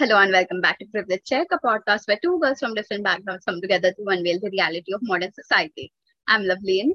Hello 0.00 0.16
and 0.16 0.30
welcome 0.30 0.60
back 0.60 0.78
to 0.78 0.86
Privilege 0.86 1.24
Check, 1.24 1.48
a 1.50 1.58
podcast 1.58 2.06
where 2.06 2.20
two 2.22 2.38
girls 2.38 2.60
from 2.60 2.72
different 2.72 3.02
backgrounds 3.02 3.44
come 3.44 3.60
together 3.60 3.92
to 3.94 4.04
unveil 4.06 4.38
the 4.38 4.48
reality 4.50 4.94
of 4.94 5.00
modern 5.02 5.32
society. 5.32 5.92
I'm 6.28 6.42
Loveleen. 6.42 6.92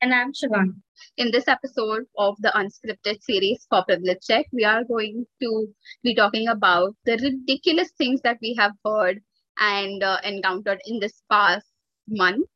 And 0.00 0.14
I'm 0.14 0.32
Shivan. 0.32 0.76
In 1.18 1.30
this 1.32 1.48
episode 1.48 2.04
of 2.16 2.40
the 2.40 2.50
unscripted 2.56 3.22
series 3.22 3.66
for 3.68 3.84
Privilege 3.84 4.22
Check, 4.26 4.46
we 4.52 4.64
are 4.64 4.84
going 4.84 5.26
to 5.42 5.68
be 6.02 6.14
talking 6.14 6.48
about 6.48 6.96
the 7.04 7.18
ridiculous 7.18 7.90
things 7.98 8.22
that 8.22 8.38
we 8.40 8.54
have 8.54 8.72
heard 8.86 9.20
and 9.58 10.02
uh, 10.02 10.16
encountered 10.24 10.80
in 10.86 10.98
this 10.98 11.22
past 11.30 11.66
month. 12.08 12.48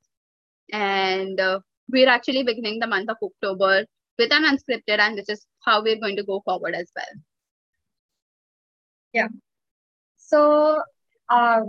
And 0.72 1.38
uh, 1.38 1.60
we're 1.90 2.08
actually 2.08 2.42
beginning 2.42 2.78
the 2.78 2.86
month 2.86 3.10
of 3.10 3.18
October 3.22 3.84
with 4.18 4.32
an 4.32 4.44
unscripted, 4.44 4.98
and 4.98 5.18
this 5.18 5.28
is 5.28 5.44
how 5.60 5.82
we're 5.82 6.00
going 6.00 6.16
to 6.16 6.24
go 6.24 6.40
forward 6.46 6.74
as 6.74 6.90
well. 6.96 7.20
Yeah. 9.12 9.28
So, 10.26 10.80
uh, 11.28 11.60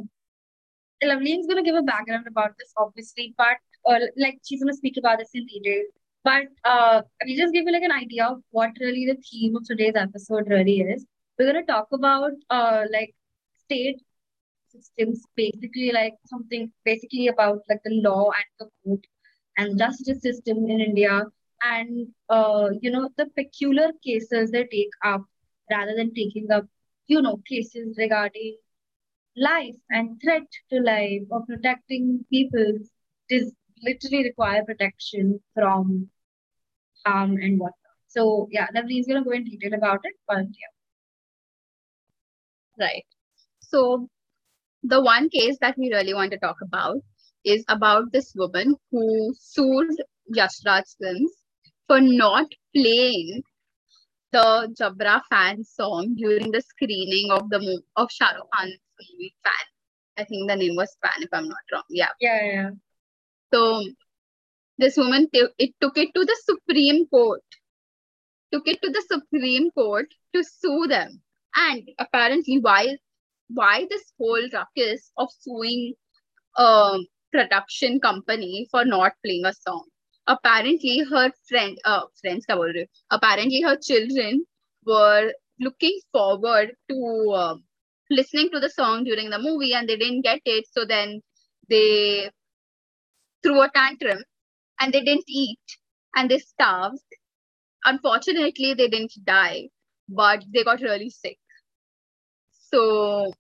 Loveleen's 1.04 1.46
going 1.46 1.64
to 1.64 1.70
give 1.70 1.76
a 1.76 1.82
background 1.84 2.26
about 2.28 2.58
this, 2.58 2.72
obviously, 2.78 3.34
but 3.38 3.58
uh, 3.86 4.00
like 4.18 4.40
she's 4.46 4.62
going 4.62 4.74
to 4.74 4.78
speak 4.78 4.98
about 4.98 5.20
this 5.20 5.30
in 5.34 5.46
detail. 5.46 5.84
But 6.24 6.46
uh, 6.64 7.02
we 7.26 7.36
just 7.38 7.54
give 7.54 7.66
you 7.66 7.72
like 7.74 7.84
an 7.84 7.92
idea 7.92 8.26
of 8.26 8.42
what 8.52 8.72
really 8.80 9.06
the 9.06 9.22
theme 9.22 9.56
of 9.56 9.66
today's 9.66 9.96
episode 9.96 10.48
really 10.48 10.80
is. 10.82 11.06
We're 11.38 11.52
going 11.52 11.66
to 11.66 11.72
talk 11.72 11.88
about 11.92 12.32
uh, 12.50 12.84
like 12.92 13.14
state 13.64 14.02
systems, 14.70 15.24
basically 15.36 15.92
like 15.92 16.14
something 16.26 16.72
basically 16.86 17.28
about 17.28 17.60
like 17.70 17.82
the 17.84 18.02
law 18.02 18.32
and 18.32 18.46
the 18.60 18.70
court 18.84 19.06
and 19.58 19.78
justice 19.78 20.22
system 20.22 20.70
in 20.70 20.80
India, 20.80 21.24
and 21.62 22.08
uh, 22.30 22.70
you 22.82 22.90
know 22.90 23.10
the 23.18 23.28
peculiar 23.36 23.92
cases 24.04 24.52
they 24.52 24.64
take 24.66 24.96
up 25.04 25.24
rather 25.70 25.94
than 25.96 26.14
taking 26.14 26.50
up 26.52 26.66
you 27.08 27.22
know, 27.22 27.38
cases 27.48 27.96
regarding 27.98 28.58
life 29.36 29.76
and 29.90 30.20
threat 30.22 30.48
to 30.72 30.80
life 30.80 31.22
or 31.30 31.46
protecting 31.46 32.26
people 32.30 32.80
does 33.30 33.54
literally 33.84 34.24
require 34.24 34.64
protection 34.66 35.40
from 35.54 36.10
harm 37.06 37.32
and 37.38 37.60
whatnot. 37.60 37.96
So 38.08 38.48
yeah, 38.52 38.68
is 38.90 39.08
gonna 39.08 39.24
go 39.24 39.32
in 39.32 39.46
detail 39.46 39.74
about 39.74 40.00
it, 40.04 40.16
but 40.28 40.46
yeah. 40.46 40.74
Right. 42.80 43.06
So 43.60 44.10
the 44.84 45.02
one 45.02 45.30
case 45.30 45.58
that 45.62 45.78
we 45.78 45.92
really 45.94 46.14
want 46.14 46.32
to 46.32 46.38
talk 46.40 46.58
about 46.62 46.98
is 47.44 47.64
about 47.68 48.12
this 48.12 48.34
woman 48.36 48.76
who 48.92 49.34
sued 49.38 49.94
Yash 50.28 50.64
Raj 50.66 50.86
Films 51.00 51.32
for 51.88 52.00
not 52.00 52.48
playing 52.76 53.44
the 54.36 54.76
Jabra 54.80 55.22
fan 55.30 55.64
song 55.64 56.16
during 56.16 56.52
the 56.52 56.62
screening 56.62 57.32
of 57.32 57.50
the 57.50 57.60
movie 57.60 57.86
of 57.96 58.12
Shah 58.12 58.32
Rukh 58.38 58.50
Khan's 58.54 58.80
movie 59.00 59.34
Fan. 59.44 59.66
I 60.18 60.24
think 60.26 60.50
the 60.50 60.56
name 60.56 60.76
was 60.76 60.96
Fan, 61.02 61.24
if 61.24 61.30
I'm 61.32 61.48
not 61.48 61.72
wrong. 61.72 61.84
Yeah. 61.90 62.14
Yeah, 62.20 62.42
yeah. 62.46 62.70
So 63.54 63.84
this 64.78 64.98
woman 64.98 65.30
it 65.34 65.74
took 65.80 65.98
it 65.98 66.14
to 66.16 66.26
the 66.26 66.38
Supreme 66.44 67.08
Court. 67.08 67.44
Took 68.52 68.68
it 68.68 68.82
to 68.82 68.90
the 68.90 69.04
Supreme 69.10 69.72
Court 69.72 70.08
to 70.34 70.44
sue 70.44 70.88
them. 70.88 71.22
And 71.56 71.90
apparently, 72.00 72.60
why 72.60 72.98
why 73.48 73.88
this 73.90 74.12
whole 74.20 74.48
ruckus 74.54 75.12
of 75.18 75.30
suing 75.40 75.94
a 76.58 77.00
production 77.32 78.00
company 78.02 78.68
for 78.70 78.84
not 78.84 79.14
playing 79.24 79.46
a 79.46 79.54
song? 79.54 79.86
Apparently 80.28 81.00
her 81.10 81.32
friend 81.48 81.78
uh 81.86 82.04
friends 82.22 82.46
ka 82.50 82.56
bol 82.62 82.76
rahe 82.78 82.88
apparently 83.18 83.62
her 83.70 83.76
children 83.90 84.44
were 84.86 85.32
looking 85.60 86.00
forward 86.12 86.72
to 86.90 87.32
uh, 87.32 87.56
listening 88.10 88.50
to 88.52 88.60
the 88.60 88.70
song 88.70 89.04
during 89.04 89.30
the 89.30 89.40
movie 89.40 89.74
and 89.74 89.90
they 89.90 89.98
didn't 89.98 90.22
get 90.22 90.42
it. 90.46 90.66
So 90.72 90.86
then 90.86 91.22
they 91.70 92.30
threw 93.44 93.62
a 93.62 93.70
tantrum 93.74 94.24
and 94.80 94.94
they 94.94 95.02
didn't 95.02 95.26
eat 95.28 95.60
and 96.16 96.30
they 96.30 96.40
starved. 96.40 97.00
Unfortunately 97.86 98.74
they 98.74 98.88
didn't 98.88 99.14
die 99.24 99.70
but 100.10 100.44
they 100.54 100.64
got 100.64 100.82
really 100.82 101.10
sick. 101.10 101.38
So 102.52 103.32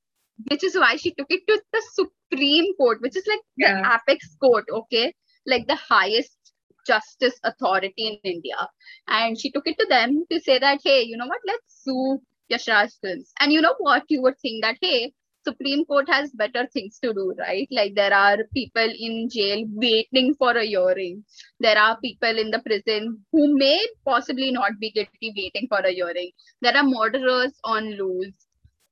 which 0.50 0.63
is 0.63 0.75
why 0.75 0.95
she 0.97 1.13
took 1.13 1.28
it 1.29 1.41
to 1.47 1.62
the 1.72 1.81
supreme 1.94 2.75
court 2.75 3.01
which 3.01 3.16
is 3.16 3.25
like 3.28 3.40
yeah. 3.56 3.81
the 3.81 3.88
apex 3.95 4.35
court 4.41 4.66
okay? 4.72 5.13
Like 5.45 5.68
the 5.68 5.75
highest 5.75 6.38
justice 6.86 7.38
authority 7.44 7.92
in 7.97 8.19
India. 8.25 8.69
And 9.08 9.38
she 9.38 9.50
took 9.50 9.66
it 9.66 9.78
to 9.78 9.86
them 9.88 10.25
to 10.31 10.41
say 10.41 10.58
that, 10.58 10.81
hey, 10.82 11.03
you 11.03 11.16
know 11.16 11.26
what, 11.26 11.41
let's 11.47 11.82
sue 11.84 12.20
Yash 12.48 12.69
Raj 12.69 12.91
Films. 13.03 13.32
And 13.41 13.53
you 13.53 13.60
know 13.60 13.75
what, 13.78 14.04
you 14.08 14.22
would 14.22 14.38
think 14.38 14.64
that, 14.64 14.76
hey, 14.81 15.12
Supreme 15.47 15.84
Court 15.86 16.08
has 16.10 16.31
better 16.32 16.66
things 16.72 16.98
to 17.03 17.14
do, 17.14 17.34
right? 17.38 17.66
Like 17.70 17.94
there 17.94 18.12
are 18.12 18.38
people 18.54 18.92
in 18.98 19.28
jail 19.31 19.64
waiting 19.70 20.34
for 20.34 20.56
a 20.56 20.64
hearing. 20.64 21.25
There 21.60 21.78
are 21.78 21.98
people 22.00 22.38
in 22.38 22.50
the 22.50 22.60
prison 22.60 23.25
who 23.32 23.56
may 23.56 23.81
possibly 24.04 24.50
not 24.50 24.72
be 24.78 24.91
guilty 24.91 25.32
waiting 25.36 25.66
for 25.69 25.78
a 25.78 25.92
hearing. 25.92 26.31
There 26.60 26.76
are 26.76 26.84
murderers 26.84 27.58
on 27.64 27.91
loose. 27.92 28.34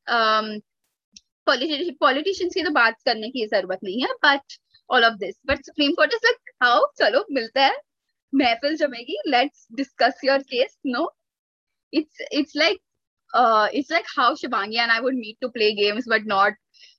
Um, 0.06 0.62
politicians 1.48 1.96
politicians 2.00 2.54
की 2.54 2.62
तो 2.64 2.70
बात 2.76 2.96
करने 3.08 3.28
की 3.36 3.46
जरूरत 3.52 3.84
नहीं 3.84 4.00
है 4.04 4.08
but 4.24 4.56
all 4.88 5.04
of 5.08 5.18
this 5.20 5.36
but 5.50 5.64
supreme 5.68 5.94
court 5.96 6.16
is 6.16 6.26
like 6.28 6.41
how 6.63 6.77
chalo 7.01 7.25
milte 7.37 7.65
hai 7.65 7.73
महफिल 8.41 8.75
जमेगी 8.77 9.49
discuss 9.79 10.23
your 10.23 10.39
case 10.51 10.77
no 10.83 11.09
it's 11.91 12.15
it's 12.31 12.55
like 12.55 12.79
uh 13.33 13.67
it's 13.71 13.91
like 13.95 14.05
how 14.15 14.33
Shivangi 14.35 14.77
and 14.77 14.91
I 14.91 14.99
would 15.01 15.15
meet 15.15 15.37
to 15.41 15.49
play 15.49 15.73
games 15.75 16.05
but 16.07 16.25
not 16.25 16.53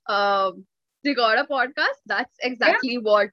uh, 0.08 0.52
record 1.04 1.38
a 1.38 1.46
podcast 1.46 2.00
that's 2.06 2.36
exactly 2.42 2.94
yeah. 2.94 3.00
what 3.02 3.30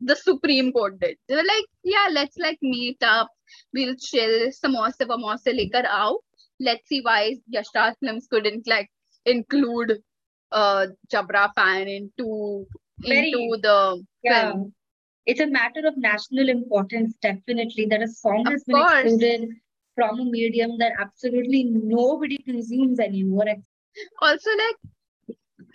the 0.00 0.16
Supreme 0.16 0.72
Court 0.72 0.98
did 1.00 1.16
they 1.28 1.36
were 1.36 1.48
like 1.48 1.66
yeah 1.84 2.08
let's 2.10 2.38
like 2.38 2.58
meet 2.62 3.02
up 3.02 3.28
we'll 3.74 3.96
chill 3.96 4.36
samosa 4.58 5.08
vamosa 5.12 5.56
lekar 5.60 5.84
aao 6.00 6.18
let's 6.68 6.88
see 6.88 7.00
why 7.08 7.36
Yash 7.48 7.72
Raj 7.74 7.94
films 8.00 8.28
couldn't 8.30 8.70
like 8.74 8.90
include 9.26 9.98
uh 10.52 10.86
Jabra 11.12 11.50
fan 11.56 11.88
into 11.88 12.66
Very, 12.98 13.32
into 13.32 13.58
the 13.62 14.04
yeah. 14.22 14.52
film. 14.52 14.72
It's 15.25 15.39
a 15.39 15.47
matter 15.47 15.87
of 15.87 15.97
national 15.97 16.49
importance, 16.49 17.15
definitely, 17.21 17.85
that 17.87 18.01
a 18.01 18.07
song 18.07 18.45
of 18.45 18.53
has 18.53 18.63
been 18.63 18.75
course. 18.75 19.05
excluded 19.05 19.49
from 19.95 20.19
a 20.19 20.25
medium 20.25 20.77
that 20.77 20.93
absolutely 20.99 21.63
nobody 21.63 22.37
consumes 22.37 22.99
anymore. 22.99 23.47
Also, 24.21 24.49
like, 24.51 24.77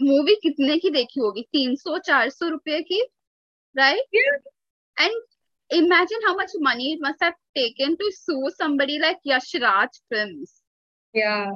movie 0.01 0.37
कितने 0.43 0.77
की 0.79 0.91
देखी 0.91 1.21
होगी 1.21 1.43
तीन 1.53 1.75
सौ 1.77 1.99
चार 2.07 2.31
सौ 2.31 2.49
रुपए 2.49 2.81
की 2.91 3.03
right 3.79 4.01
yeah. 4.13 4.39
and 4.99 5.13
imagine 5.71 6.25
how 6.27 6.35
much 6.37 6.51
money 6.59 6.93
it 6.93 7.01
must 7.03 7.23
have 7.23 7.35
taken 7.57 7.97
to 7.97 8.13
sue 8.15 8.51
somebody 8.55 8.99
like 8.99 9.19
Yash 9.25 9.55
Raj 9.65 10.01
films 10.13 10.55
yeah 11.15 11.51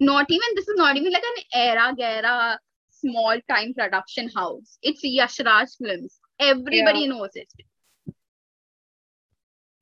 not 0.00 0.26
even 0.30 0.56
this 0.56 0.66
is 0.68 0.76
not 0.76 0.96
even 0.96 1.12
like 1.12 1.28
an 1.32 1.44
era 1.60 1.94
gera 2.00 2.58
small 3.00 3.38
time 3.48 3.74
production 3.74 4.28
house. 4.34 4.78
It's 4.82 5.00
Yash 5.02 5.40
Raj 5.40 5.68
Films. 5.82 6.20
Everybody 6.39 7.01
yeah. 7.01 7.07
knows 7.07 7.29
it. 7.35 7.51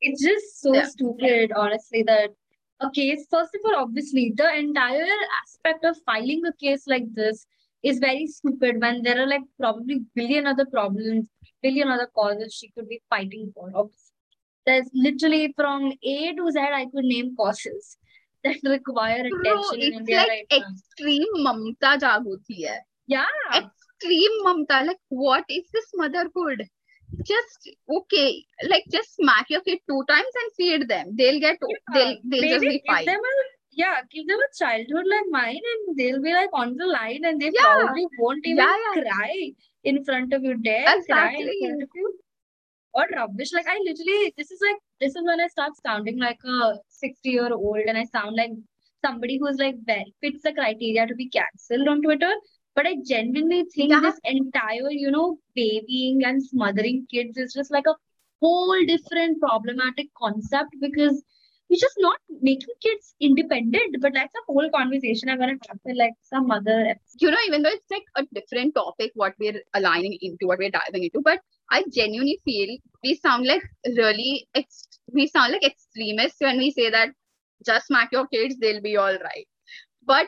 It's 0.02 0.22
just 0.22 0.62
so 0.62 0.74
yeah. 0.74 0.86
stupid, 0.86 1.52
honestly, 1.56 2.04
that 2.04 2.32
a 2.80 2.92
case, 2.92 3.26
first 3.32 3.56
of 3.56 3.62
all, 3.66 3.76
obviously, 3.84 4.34
the 4.36 4.54
entire 4.56 5.08
aspect 5.42 5.86
of 5.86 5.98
filing 6.06 6.42
a 6.46 6.54
case 6.54 6.84
like 6.88 7.06
this 7.14 7.46
is 7.84 8.00
very 8.00 8.28
stupid 8.28 8.82
when 8.82 9.04
there 9.04 9.22
are 9.22 9.28
like 9.28 9.44
probably 9.60 10.02
billion 10.16 10.48
other 10.48 10.66
problems, 10.66 11.28
billion 11.62 11.88
other 11.90 12.10
causes 12.14 12.54
she 12.54 12.70
could 12.72 12.88
be 12.90 13.02
fighting 13.10 13.52
for. 13.54 13.72
Obviously. 13.74 14.12
There's 14.66 14.90
literally 14.94 15.54
from 15.56 15.92
A 16.04 16.34
to 16.36 16.52
Z, 16.52 16.60
I 16.60 16.86
could 16.94 17.06
name 17.06 17.36
causes 17.36 17.98
that 18.44 18.58
require 18.64 19.20
attention 19.20 19.42
Bro, 19.42 19.70
in 19.72 19.94
India 19.94 20.18
like 20.18 20.30
right 20.30 20.46
extreme 20.52 21.34
mamta 21.38 21.98
jaguti 22.00 22.68
hai. 22.68 22.80
Yeah. 23.08 23.26
Extreme 24.04 24.44
mamta. 24.46 24.86
Like, 24.86 25.00
what 25.10 25.46
is 25.50 25.64
this 25.74 25.86
motherhood? 25.96 26.68
Just 27.26 27.70
okay, 27.90 28.44
like 28.70 28.84
just 28.92 29.16
smack 29.16 29.50
your 29.50 29.62
kid 29.62 29.80
two 29.88 30.04
times 30.10 30.34
and 30.42 30.52
feed 30.58 30.88
them. 30.88 31.16
They'll 31.16 31.40
get 31.40 31.58
yeah. 31.62 31.78
they'll 31.94 32.18
they'll 32.24 32.42
Maybe 32.42 32.50
just 32.50 32.62
be 32.62 32.84
fine. 32.88 33.06
Them 33.06 33.20
a, 33.20 33.34
yeah, 33.72 34.02
give 34.12 34.28
them 34.28 34.40
a 34.40 34.50
childhood 34.58 35.06
like 35.10 35.26
mine 35.30 35.62
and 35.74 35.98
they'll 35.98 36.22
be 36.22 36.34
like 36.34 36.50
on 36.54 36.76
the 36.76 36.86
line 36.86 37.22
and 37.24 37.40
they 37.40 37.52
yeah. 37.54 37.62
probably 37.62 38.08
won't 38.18 38.46
even 38.46 38.66
yeah, 38.66 39.02
cry 39.04 39.52
in 39.84 40.04
front 40.04 40.34
of 40.34 40.44
you. 40.44 40.58
Dare 40.58 40.98
exactly. 40.98 41.44
cry 41.44 41.54
in 41.60 41.70
front 41.70 41.84
of 41.84 41.90
you. 41.94 42.20
What 42.94 43.10
rubbish. 43.16 43.54
Like 43.54 43.68
I 43.68 43.78
literally 43.86 44.34
this 44.36 44.50
is 44.50 44.60
like 44.68 44.78
this 45.00 45.16
is 45.16 45.24
when 45.24 45.40
I 45.40 45.48
start 45.48 45.74
sounding 45.86 46.20
like 46.20 46.40
a 46.44 46.74
60 46.88 47.30
year 47.30 47.54
old 47.54 47.78
and 47.88 47.98
I 47.98 48.06
sound 48.06 48.36
like 48.36 48.52
somebody 49.06 49.38
who's 49.38 49.58
like 49.58 49.76
very 49.86 50.14
fits 50.22 50.44
the 50.44 50.54
criteria 50.54 51.06
to 51.06 51.16
be 51.16 51.30
cancelled 51.30 51.88
on 51.88 52.02
Twitter. 52.02 52.34
But 52.76 52.88
I 52.88 52.96
genuinely 53.06 53.66
think 53.76 53.92
yeah. 53.92 54.00
this 54.00 54.20
entire, 54.24 54.90
you 54.90 55.12
know, 55.12 55.38
babying 55.56 56.24
and 56.26 56.44
smothering 56.44 57.06
kids 57.12 57.38
is 57.38 57.54
just 57.54 57.72
like 57.72 57.86
a 57.88 57.96
whole 58.42 58.86
different 58.86 59.40
problematic 59.40 60.08
concept 60.18 60.76
because 60.82 61.24
you're 61.70 61.80
just 61.80 61.96
not 62.00 62.18
making 62.42 62.76
kids 62.82 63.16
independent. 63.20 63.98
But 64.02 64.14
that's 64.14 64.34
a 64.34 64.52
whole 64.52 64.70
conversation 64.70 65.30
I'm 65.30 65.40
gonna 65.40 65.54
have 65.68 65.80
with 65.86 65.98
like 65.98 66.14
some 66.22 66.52
other 66.52 66.80
episode. 66.88 67.22
you 67.22 67.32
know, 67.32 67.38
even 67.48 67.64
though 67.64 67.70
it's 67.70 67.92
like 67.92 68.04
a 68.16 68.24
different 68.34 68.76
topic, 68.76 69.12
what 69.16 69.34
we're 69.40 69.62
aligning 69.74 70.18
into, 70.22 70.48
what 70.48 70.60
we're 70.60 70.72
diving 70.72 71.04
into, 71.04 71.22
but 71.24 71.40
I 71.72 71.84
genuinely 71.92 72.40
feel 72.46 72.78
we 73.04 73.16
sound 73.16 73.46
like 73.46 73.64
really, 73.86 74.48
ex- 74.56 74.88
we 75.12 75.28
sound 75.28 75.54
like 75.54 75.66
extremists 75.66 76.42
when 76.42 76.58
we 76.58 76.72
say 76.72 76.90
that 76.90 77.10
just 77.66 77.88
smack 77.88 78.10
your 78.12 78.28
kids, 78.28 78.58
they'll 78.60 78.82
be 78.82 78.98
all 78.98 79.14
right. 79.14 79.48
But 80.06 80.28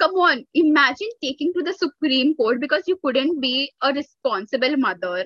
come 0.00 0.14
on, 0.14 0.44
imagine 0.54 1.08
taking 1.22 1.52
to 1.54 1.62
the 1.62 1.72
Supreme 1.74 2.34
Court 2.36 2.60
because 2.60 2.84
you 2.86 2.98
couldn't 3.02 3.40
be 3.40 3.72
a 3.82 3.92
responsible 3.92 4.76
mother 4.76 5.24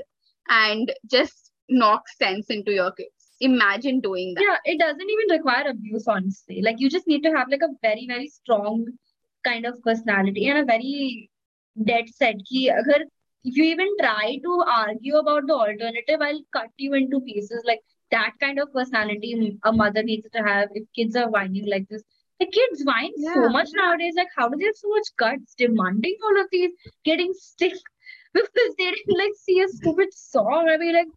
and 0.49 0.93
just 1.11 1.51
knock 1.69 2.03
sense 2.09 2.47
into 2.49 2.73
your 2.73 2.93
kids. 2.93 3.11
Imagine 3.41 4.01
doing 4.01 4.35
that. 4.35 4.43
Yeah, 4.43 4.73
it 4.73 4.79
doesn't 4.79 5.11
even 5.11 5.39
require 5.39 5.69
abuse, 5.69 6.09
honestly. 6.09 6.63
Like 6.63 6.77
you 6.79 6.89
just 6.89 7.07
need 7.07 7.23
to 7.23 7.33
have 7.33 7.49
like 7.51 7.63
a 7.63 7.75
very, 7.83 8.07
very 8.09 8.29
strong 8.29 8.87
kind 9.45 9.67
of 9.67 9.83
personality 9.83 10.49
and 10.49 10.59
a 10.59 10.65
very 10.65 11.31
dead 11.85 12.09
set 12.09 12.37
ki 12.49 12.71
agar 12.71 13.05
if 13.45 13.57
you 13.57 13.65
even 13.65 13.89
try 14.01 14.39
to 14.43 14.65
argue 14.67 15.17
about 15.17 15.47
the 15.47 15.55
alternative, 15.55 16.21
I'll 16.21 16.43
cut 16.53 16.71
you 16.79 16.95
into 16.95 17.21
pieces. 17.21 17.63
Like 17.65 17.81
that 18.11 18.33
kind 18.41 18.59
of 18.59 18.73
personality 18.73 19.59
a 19.63 19.73
mother 19.73 20.03
needs 20.03 20.27
to 20.33 20.43
have 20.43 20.69
if 20.75 20.85
kids 20.95 21.15
are 21.15 21.31
whining 21.31 21.67
like 21.67 21.89
this. 21.89 22.03
The 22.41 22.47
kids 22.47 22.83
whine 22.85 23.13
so 23.35 23.49
much 23.49 23.71
nowadays. 23.75 24.15
Like, 24.17 24.29
how 24.37 24.49
do 24.49 24.59
they 24.59 24.65
have 24.65 24.77
so 24.77 24.89
much 24.89 25.09
guts 25.17 25.55
demanding 25.57 26.17
all 26.25 26.41
of 26.41 26.49
these, 26.53 26.71
getting 27.05 27.33
sick 27.33 27.73
because 28.35 28.75
they 28.79 28.91
didn't 28.91 29.19
like 29.19 29.33
see 29.37 29.61
a 29.61 29.69
stupid 29.69 30.13
song? 30.13 30.69
I 30.69 30.77
mean, 30.77 30.95
like, 30.95 31.09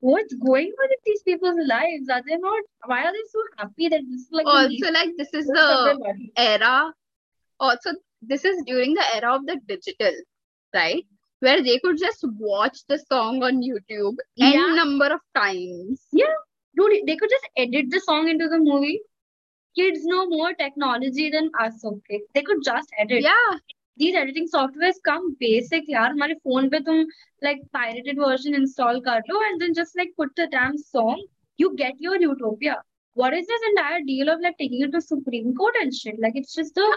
what's 0.00 0.34
going 0.34 0.72
on 0.82 0.90
in 0.90 0.98
these 1.06 1.22
people's 1.22 1.66
lives? 1.66 2.08
Are 2.10 2.22
they 2.26 2.36
not? 2.36 2.62
Why 2.84 3.02
are 3.04 3.12
they 3.12 3.26
so 3.30 3.40
happy 3.56 3.88
that 3.88 4.02
this 4.10 4.20
is 4.20 4.28
like 4.30 4.46
Also, 4.46 4.92
like, 4.92 5.10
this 5.16 5.32
is 5.32 5.46
the 5.46 6.30
era 6.36 6.92
also 7.60 7.90
this 8.22 8.44
is 8.44 8.62
during 8.66 8.94
the 8.94 9.04
era 9.16 9.34
of 9.34 9.46
the 9.46 9.56
digital 9.66 10.12
right 10.74 11.04
where 11.40 11.62
they 11.62 11.78
could 11.78 11.98
just 11.98 12.24
watch 12.38 12.78
the 12.88 12.98
song 12.98 13.42
on 13.42 13.62
youtube 13.62 14.16
n 14.40 14.52
Yeah. 14.52 14.74
number 14.74 15.06
of 15.06 15.20
times 15.34 16.06
Yeah, 16.12 16.34
dude, 16.76 17.06
they 17.06 17.16
could 17.16 17.30
just 17.30 17.48
edit 17.56 17.86
the 17.90 18.00
song 18.00 18.28
into 18.28 18.48
the 18.48 18.58
movie 18.58 19.00
kids 19.78 20.04
know 20.12 20.26
more 20.34 20.52
technology 20.60 21.30
than 21.30 21.50
us 21.64 21.84
okay? 21.92 22.20
They 22.34 22.42
could 22.42 22.62
just 22.68 22.94
edit. 22.98 23.22
Yeah. 23.22 23.58
These 24.02 24.14
editing 24.14 24.46
softwares 24.52 25.00
come 25.04 25.24
basic 25.40 25.88
yaar. 25.94 26.10
Hamare 26.12 26.36
phone 26.44 26.70
pe 26.74 26.80
tum 26.88 27.06
like 27.46 27.64
pirated 27.78 28.20
version 28.24 28.54
install 28.60 29.00
kar 29.08 29.22
lo 29.30 29.40
and 29.48 29.60
then 29.60 29.74
just 29.80 29.96
like 30.02 30.12
put 30.16 30.36
the 30.36 30.46
damn 30.52 30.78
song. 30.78 31.24
You 31.56 31.74
get 31.76 32.04
your 32.06 32.20
utopia. 32.24 32.76
What 33.14 33.34
is 33.34 33.46
this 33.46 33.60
entire 33.70 34.02
deal 34.06 34.28
of 34.34 34.40
like 34.40 34.58
taking 34.58 34.82
it 34.82 34.92
to 34.92 35.00
supreme 35.00 35.54
court 35.60 35.74
and 35.80 35.94
shit? 36.00 36.20
Like 36.26 36.36
it's 36.36 36.54
just 36.54 36.76
a 36.76 36.88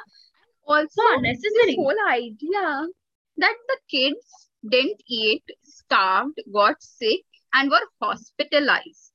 also 0.67 1.01
unnecessary 1.13 1.75
whole 1.75 2.03
idea 2.09 2.65
that 3.37 3.55
the 3.71 3.77
kids 3.89 4.49
didn't 4.69 5.01
eat 5.07 5.43
starved 5.63 6.39
got 6.53 6.83
sick 6.83 7.21
and 7.53 7.71
were 7.71 7.87
hospitalized. 8.01 9.13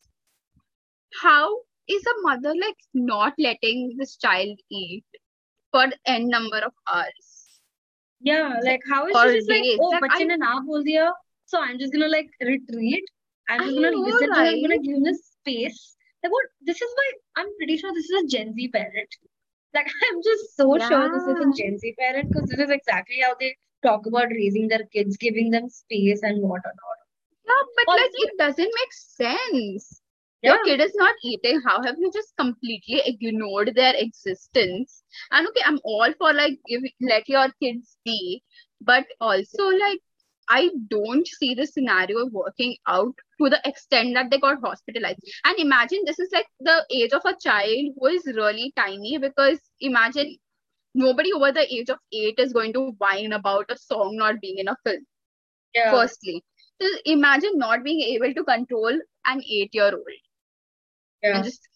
How 1.22 1.60
is 1.88 2.04
a 2.06 2.22
mother 2.22 2.52
like 2.60 2.76
not 2.94 3.34
letting 3.38 3.94
this 3.98 4.16
child 4.16 4.58
eat 4.70 5.04
for 5.72 5.86
n 6.06 6.28
number 6.28 6.58
of 6.58 6.72
hours. 6.92 7.60
Yeah 8.20 8.60
like 8.62 8.80
how 8.90 9.06
is 9.06 9.14
or 9.16 9.28
she 9.30 9.38
just 9.38 9.50
like 9.50 9.64
oh 9.80 9.88
like, 9.88 10.02
bachche 10.04 10.26
ne 10.26 10.36
na 10.36 10.60
bol 10.60 10.82
diya 10.90 11.12
so 11.44 11.60
i'm 11.60 11.78
just 11.78 11.92
gonna 11.92 12.08
like 12.08 12.30
retreat. 12.40 13.04
I'm 13.48 13.60
just 13.60 13.78
I 13.78 13.82
gonna 13.82 13.90
know, 13.92 14.02
listen 14.08 14.30
right? 14.30 14.54
i'm 14.54 14.62
gonna 14.62 14.78
give 14.78 14.96
him 14.96 15.14
space. 15.14 15.96
Like 16.22 16.32
what 16.32 16.46
this 16.62 16.80
is 16.80 16.96
my 17.00 17.08
i'm 17.36 17.54
pretty 17.58 17.76
sure 17.76 17.92
this 17.94 18.10
is 18.10 18.24
a 18.24 18.26
gen 18.36 18.54
z 18.54 18.68
parent. 18.68 19.20
Like 19.74 19.88
i'm 20.08 20.22
just 20.22 20.56
so 20.56 20.76
yeah. 20.76 20.88
sure 20.88 21.08
this 21.12 21.22
is 21.22 21.38
a 21.46 21.62
gen 21.62 21.78
z 21.78 21.94
parent 21.98 22.32
because 22.32 22.48
this 22.50 22.58
is 22.58 22.70
exactly 22.70 23.20
how 23.22 23.34
they 23.38 23.54
talk 23.82 24.06
about 24.06 24.28
raising 24.30 24.68
their 24.68 24.84
kids 24.92 25.16
giving 25.16 25.50
them 25.50 25.68
space 25.68 26.22
and 26.22 26.42
what 26.42 26.62
or 26.64 26.74
not 26.82 26.98
yeah 27.46 27.62
but 27.76 27.88
also, 27.88 28.02
like 28.02 28.10
it 28.14 28.38
doesn't 28.38 28.72
make 28.80 28.92
sense. 28.92 30.00
Your 30.46 30.58
kid 30.64 30.80
is 30.80 30.94
not 30.96 31.14
eating. 31.24 31.60
How 31.66 31.82
have 31.82 31.96
you 31.98 32.10
just 32.12 32.36
completely 32.36 33.02
ignored 33.04 33.72
their 33.74 33.94
existence? 33.96 35.04
And 35.32 35.46
okay, 35.48 35.62
I'm 35.66 35.80
all 35.84 36.12
for 36.18 36.32
like 36.32 36.58
give 36.68 36.82
let 37.00 37.28
your 37.28 37.48
kids 37.62 37.98
be, 38.04 38.42
but 38.80 39.06
also 39.20 39.64
like 39.68 40.00
I 40.48 40.70
don't 40.90 41.26
see 41.26 41.54
the 41.54 41.66
scenario 41.66 42.26
working 42.26 42.76
out 42.86 43.14
to 43.40 43.50
the 43.50 43.60
extent 43.64 44.14
that 44.14 44.30
they 44.30 44.38
got 44.38 44.58
hospitalized. 44.64 45.20
And 45.44 45.58
imagine 45.58 46.00
this 46.06 46.20
is 46.20 46.30
like 46.32 46.46
the 46.60 46.84
age 46.90 47.12
of 47.12 47.22
a 47.24 47.36
child 47.40 47.94
who 47.98 48.06
is 48.06 48.26
really 48.26 48.72
tiny 48.76 49.18
because 49.18 49.60
imagine 49.80 50.36
nobody 50.94 51.32
over 51.32 51.52
the 51.52 51.66
age 51.74 51.90
of 51.90 51.98
eight 52.12 52.38
is 52.38 52.52
going 52.52 52.72
to 52.74 52.92
whine 52.98 53.32
about 53.32 53.70
a 53.70 53.78
song 53.78 54.16
not 54.16 54.40
being 54.40 54.58
in 54.58 54.68
a 54.68 54.76
film 54.84 55.04
yeah, 55.74 55.90
firstly. 55.90 56.44
So 56.80 56.88
imagine 57.06 57.58
not 57.58 57.84
being 57.84 58.00
able 58.00 58.34
to 58.34 58.44
control 58.44 58.98
an 59.26 59.42
eight 59.44 59.70
year 59.74 59.92
old 59.94 60.04
yeah. 61.23 61.35
and 61.37 61.45
just 61.45 61.67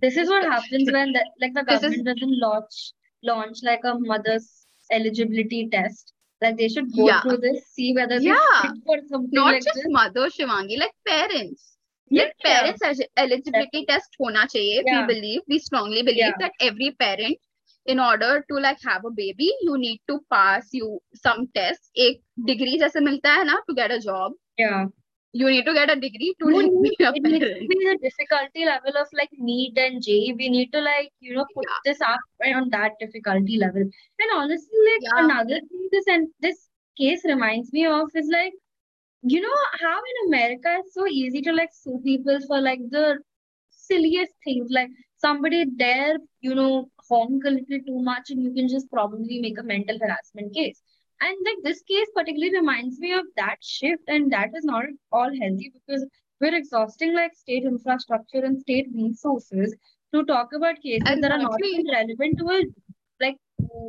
This 0.00 0.16
is 0.16 0.28
what 0.28 0.42
happens 0.44 0.90
when 0.92 1.12
the 1.12 1.24
like 1.40 1.54
the 1.54 1.62
this 1.68 1.82
is 1.82 1.96
government 1.96 2.06
doesn't 2.06 2.38
launch 2.40 2.92
launch 3.22 3.58
like 3.62 3.84
a 3.84 3.94
mother's 3.98 4.66
eligibility 4.90 5.68
test. 5.70 6.12
Like 6.40 6.56
they 6.58 6.68
should 6.68 6.92
go 6.92 7.06
yeah 7.06 7.20
through 7.22 7.38
this, 7.38 7.66
see 7.68 7.94
whether 7.94 8.18
they 8.20 8.26
yeah 8.26 8.62
fit 8.62 8.82
for 8.84 8.98
something 9.08 9.30
not 9.32 9.52
like 9.52 9.64
just 9.64 9.76
this. 9.76 9.86
mother 9.98 10.26
Shivangi 10.28 10.78
like 10.78 10.94
parents 11.06 11.70
Yeah, 12.10 12.24
like 12.24 12.34
yeah, 12.44 12.60
parents 12.60 12.82
elig- 12.82 13.08
eligibility 13.16 13.84
test 13.90 14.16
hona 14.20 14.42
chahiye 14.54 14.82
we 14.90 14.90
yeah, 14.92 15.06
believe 15.12 15.40
we 15.48 15.58
strongly 15.58 16.02
believe 16.02 16.34
yeah, 16.34 16.36
that 16.42 16.52
every 16.60 16.90
parent 17.04 17.38
in 17.86 18.00
order 18.08 18.44
to 18.50 18.60
like 18.66 18.82
have 18.90 19.04
a 19.04 19.10
baby 19.22 19.48
you 19.68 19.78
need 19.78 20.00
to 20.12 20.18
pass 20.36 20.68
you 20.80 20.90
some 21.22 21.46
tests 21.58 21.90
एक 22.08 22.20
degree 22.50 22.76
जैसे 22.84 23.00
मिलता 23.08 23.32
है 23.38 23.44
ना 23.52 23.56
to 23.70 23.78
get 23.80 23.96
a 23.98 24.00
job 24.08 24.36
yeah. 24.58 24.86
you 25.31 25.49
need 25.49 25.65
to 25.65 25.73
get 25.73 25.91
a 25.91 25.95
degree 25.95 26.35
to 26.39 26.47
like 26.49 26.71
be 26.81 26.95
a 27.01 27.13
it 27.13 27.23
needs 27.23 27.47
to 27.53 27.59
parent 27.59 27.69
be 27.69 27.77
the 27.85 27.97
difficulty 28.01 28.65
level 28.65 28.97
of 28.97 29.07
like 29.13 29.29
NEET 29.33 29.77
and 29.77 30.01
JEE. 30.01 30.33
We 30.37 30.49
need 30.49 30.71
to 30.73 30.81
like, 30.81 31.11
you 31.19 31.35
know, 31.35 31.45
put 31.53 31.65
yeah 31.67 31.79
this 31.85 32.01
up 32.01 32.19
on 32.45 32.69
that 32.71 32.93
difficulty 32.99 33.57
level. 33.57 33.81
And 33.81 34.31
honestly, 34.33 34.79
like 34.89 35.03
yeah 35.03 35.23
another 35.25 35.59
thing 35.59 35.89
this 35.91 36.07
and 36.07 36.27
this 36.39 36.69
case 36.97 37.21
reminds 37.25 37.71
me 37.71 37.85
of 37.85 38.09
is 38.15 38.29
like, 38.31 38.53
you 39.21 39.41
know 39.41 39.57
how 39.81 39.97
in 39.97 40.27
America 40.27 40.77
it's 40.79 40.93
so 40.93 41.05
easy 41.07 41.41
to 41.41 41.53
like 41.53 41.69
sue 41.73 41.99
people 42.03 42.39
for 42.47 42.61
like 42.61 42.79
the 42.89 43.19
silliest 43.69 44.33
things. 44.43 44.69
Like 44.71 44.89
somebody 45.17 45.65
there, 45.75 46.17
you 46.41 46.55
know, 46.55 46.89
honk 47.09 47.43
a 47.45 47.49
little 47.49 47.79
too 47.85 48.01
much 48.01 48.29
and 48.29 48.43
you 48.43 48.53
can 48.53 48.67
just 48.67 48.89
probably 48.89 49.39
make 49.39 49.59
a 49.59 49.63
mental 49.63 49.99
harassment 49.99 50.53
case. 50.53 50.81
And 51.21 51.35
like 51.45 51.57
this 51.63 51.81
case 51.81 52.07
particularly 52.15 52.53
reminds 52.53 52.99
me 52.99 53.13
of 53.13 53.25
that 53.35 53.57
shift, 53.61 54.03
and 54.07 54.31
that 54.31 54.49
is 54.55 54.63
not 54.63 54.85
all 55.11 55.29
healthy 55.41 55.73
because 55.73 56.05
we're 56.39 56.55
exhausting 56.55 57.13
like 57.13 57.35
state 57.35 57.63
infrastructure 57.63 58.43
and 58.45 58.59
state 58.61 58.87
resources 58.93 59.75
to 60.13 60.23
talk 60.25 60.53
about 60.53 60.81
cases 60.81 61.03
and 61.05 61.23
that 61.23 61.31
are 61.31 61.37
not 61.39 61.63
even 61.63 61.85
relevant 61.91 62.37
to 62.39 62.45
a 62.45 62.63
like 63.21 63.37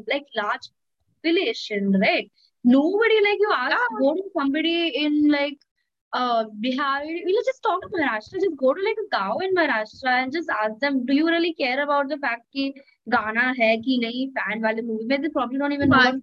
like 0.09 0.27
large 0.37 0.69
population, 1.23 1.99
right? 2.01 2.31
Nobody 2.65 3.15
like 3.23 3.39
you 3.39 3.53
ask 3.57 3.71
yeah. 3.71 3.99
go 4.01 4.15
to 4.15 4.23
somebody 4.37 4.89
in 4.89 5.31
like 5.31 5.59
uh 6.13 6.45
Bihar, 6.63 7.07
you 7.07 7.33
know, 7.33 7.43
just 7.47 7.63
talk 7.63 7.81
to 7.83 7.89
Maharashtra, 7.89 8.41
just 8.41 8.57
go 8.57 8.75
to 8.75 8.83
like 8.83 8.97
a 9.07 9.17
gao 9.17 9.39
in 9.39 9.55
Maharashtra 9.55 10.25
and 10.25 10.33
just 10.33 10.51
ask 10.51 10.79
them, 10.81 11.07
do 11.07 11.15
you 11.15 11.29
really 11.29 11.55
care 11.55 11.83
about 11.83 12.09
the 12.09 12.19
fact 12.19 12.43
that 12.55 12.73
Ghana 13.09 13.55
hai 13.57 13.81
ki 13.85 14.01
nahi 14.05 14.33
fan 14.35 14.61
wale 14.63 14.83
movie? 14.83 15.17
They 15.17 15.29
probably 15.29 15.59
don't 15.59 15.73
even 15.73 15.91
know 15.91 16.21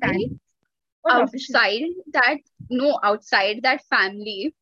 outside 1.09 1.83
that 2.13 2.37
no 2.69 2.99
outside 3.03 3.61
that 3.63 3.83
family. 3.85 4.53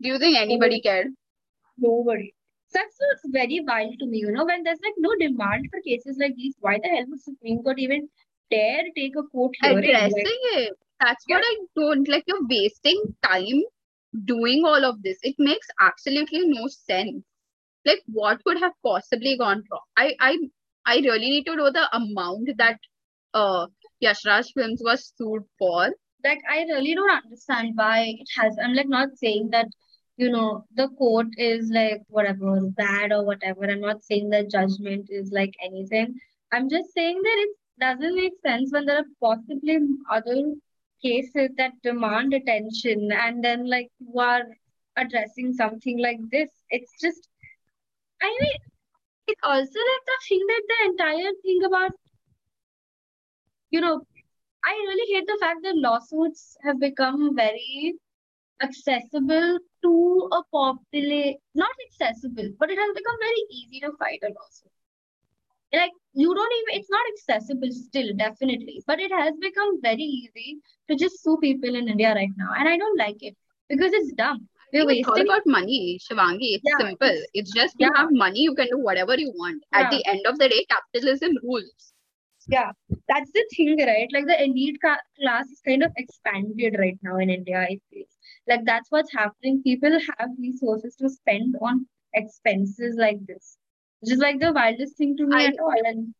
Do 0.00 0.08
you 0.08 0.18
think 0.18 0.36
anybody 0.36 0.80
cared? 0.80 1.08
Nobody. 1.78 2.34
So 2.68 2.78
That's 2.78 2.96
what's 2.98 3.22
very 3.28 3.60
wild 3.66 3.98
to 3.98 4.06
me, 4.06 4.18
you 4.18 4.30
know, 4.32 4.44
when 4.44 4.62
there's 4.62 4.80
like 4.82 4.94
no 4.98 5.14
demand 5.18 5.68
for 5.70 5.80
cases 5.80 6.16
like 6.18 6.34
these, 6.36 6.54
why 6.60 6.78
the 6.82 6.88
hell 6.88 7.04
would 7.08 7.18
the 7.18 7.22
Supreme 7.22 7.62
Court 7.62 7.78
even 7.78 8.08
dare 8.50 8.84
take 8.96 9.14
a 9.16 9.22
court 9.24 9.54
hearing? 9.60 9.94
Like, 10.10 10.12
addressing 10.12 10.38
it. 10.54 10.78
That's 11.00 11.24
yeah, 11.28 11.36
what 11.36 11.44
i 11.46 11.56
don't 11.76 12.08
like 12.08 12.24
you're 12.26 12.46
wasting 12.48 13.14
time 13.22 13.62
doing 14.24 14.64
all 14.64 14.84
of 14.84 15.02
this. 15.02 15.18
It 15.22 15.36
makes 15.38 15.66
absolutely 15.80 16.46
no 16.46 16.66
sense. 16.68 17.24
Like 17.84 18.02
what 18.06 18.42
could 18.44 18.58
have 18.60 18.72
possibly 18.84 19.36
gone 19.36 19.62
wrong? 19.70 19.80
I 19.96 20.14
i 20.20 20.38
i 20.86 20.96
really 20.98 21.30
need 21.30 21.46
to 21.46 21.56
know 21.56 21.70
the 21.70 21.88
amount 21.96 22.50
that 22.58 22.78
uh 23.34 23.66
yashraj 24.02 24.52
films 24.54 24.82
was 24.84 25.12
sued 25.16 25.44
for 25.58 25.90
like 26.24 26.40
I 26.48 26.62
really 26.62 26.94
don't 26.94 27.10
understand 27.24 27.72
why 27.74 28.14
it 28.18 28.28
has. 28.38 28.56
I'm 28.62 28.74
like 28.74 28.88
not 28.88 29.16
saying 29.16 29.50
that, 29.50 29.66
you 30.16 30.30
know, 30.30 30.64
the 30.74 30.88
court 30.90 31.28
is 31.36 31.70
like 31.74 32.02
whatever, 32.08 32.60
bad 32.76 33.12
or 33.12 33.24
whatever. 33.24 33.64
I'm 33.64 33.80
not 33.80 34.02
saying 34.04 34.30
that 34.30 34.50
judgment 34.50 35.06
is 35.10 35.30
like 35.32 35.54
anything. 35.64 36.14
I'm 36.52 36.68
just 36.68 36.92
saying 36.94 37.20
that 37.22 37.38
it 37.38 37.50
doesn't 37.80 38.14
make 38.14 38.34
sense 38.46 38.72
when 38.72 38.86
there 38.86 38.98
are 38.98 39.04
possibly 39.20 39.78
other 40.10 40.54
cases 41.02 41.50
that 41.56 41.72
demand 41.82 42.32
attention 42.34 43.10
and 43.12 43.42
then 43.42 43.68
like 43.68 43.88
you 43.98 44.20
are 44.20 44.42
addressing 44.96 45.52
something 45.52 45.98
like 45.98 46.20
this. 46.30 46.50
It's 46.70 46.92
just 47.00 47.28
I 48.22 48.28
mean, 48.40 48.52
it's 49.26 49.40
also 49.42 49.62
like 49.90 50.04
the 50.06 50.18
thing 50.28 50.44
that 50.48 50.62
the 50.68 50.90
entire 50.90 51.32
thing 51.42 51.64
about, 51.66 51.90
you 53.72 53.80
know, 53.80 54.00
I 54.64 54.70
really 54.70 55.14
hate 55.14 55.26
the 55.26 55.38
fact 55.40 55.60
that 55.64 55.76
lawsuits 55.76 56.56
have 56.62 56.78
become 56.78 57.34
very 57.34 57.94
accessible 58.62 59.58
to 59.82 60.28
a 60.32 60.42
population, 60.52 61.38
not 61.54 61.70
accessible, 61.88 62.48
but 62.60 62.70
it 62.70 62.78
has 62.78 62.94
become 62.94 63.16
very 63.20 63.42
easy 63.50 63.80
to 63.80 63.92
fight 63.98 64.20
a 64.22 64.28
lawsuit. 64.28 64.70
Like, 65.72 65.90
you 66.12 66.34
don't 66.34 66.52
even, 66.60 66.80
it's 66.80 66.90
not 66.90 67.04
accessible 67.14 67.70
still, 67.72 68.14
definitely, 68.16 68.82
but 68.86 69.00
it 69.00 69.10
has 69.10 69.34
become 69.40 69.80
very 69.82 70.02
easy 70.02 70.58
to 70.88 70.96
just 70.96 71.22
sue 71.22 71.38
people 71.40 71.74
in 71.74 71.88
India 71.88 72.14
right 72.14 72.30
now. 72.36 72.50
And 72.56 72.68
I 72.68 72.76
don't 72.76 72.98
like 72.98 73.22
it 73.22 73.36
because 73.68 73.92
it's 73.92 74.12
dumb. 74.12 74.48
We're 74.72 74.88
It's 74.90 75.08
all 75.08 75.14
wasting, 75.14 75.28
about 75.28 75.42
money, 75.46 75.98
Shivangi. 76.00 76.56
It's 76.56 76.64
yeah, 76.64 76.86
simple. 76.86 77.08
it's, 77.08 77.26
It's 77.34 77.52
just 77.52 77.74
you 77.78 77.90
yeah, 77.92 78.00
have 78.02 78.12
money, 78.12 78.40
you 78.40 78.54
can 78.54 78.68
do 78.68 78.78
whatever 78.78 79.18
you 79.18 79.32
want. 79.34 79.62
At 79.72 79.90
yeah. 79.92 79.98
the 79.98 80.06
end 80.10 80.26
of 80.26 80.38
the 80.38 80.48
day, 80.48 80.66
capitalism 80.70 81.32
rules. 81.42 81.92
Yeah, 82.46 82.72
that's 83.08 83.30
the 83.32 83.44
thing, 83.56 83.78
right? 83.78 84.08
Like 84.12 84.26
the 84.26 84.42
elite 84.42 84.78
ca 84.82 84.98
class 85.18 85.46
is 85.48 85.60
kind 85.64 85.82
of 85.82 85.92
expanded 85.96 86.76
right 86.78 86.98
now 87.02 87.16
in 87.18 87.30
India, 87.30 87.58
I 87.58 87.78
feel. 87.90 88.04
Like 88.48 88.64
that's 88.64 88.90
what's 88.90 89.12
happening. 89.12 89.62
People 89.62 89.92
have 89.92 90.30
resources 90.38 90.96
to 90.96 91.08
spend 91.08 91.56
on 91.60 91.86
expenses 92.14 92.96
like 92.98 93.24
this, 93.26 93.56
which 94.00 94.12
is 94.12 94.18
like 94.18 94.40
the 94.40 94.52
wildest 94.52 94.96
thing 94.98 95.16
to 95.18 95.26
me 95.26 95.44
I 95.44 95.46
at 95.46 95.54
all. 95.60 95.80
And 95.84 96.14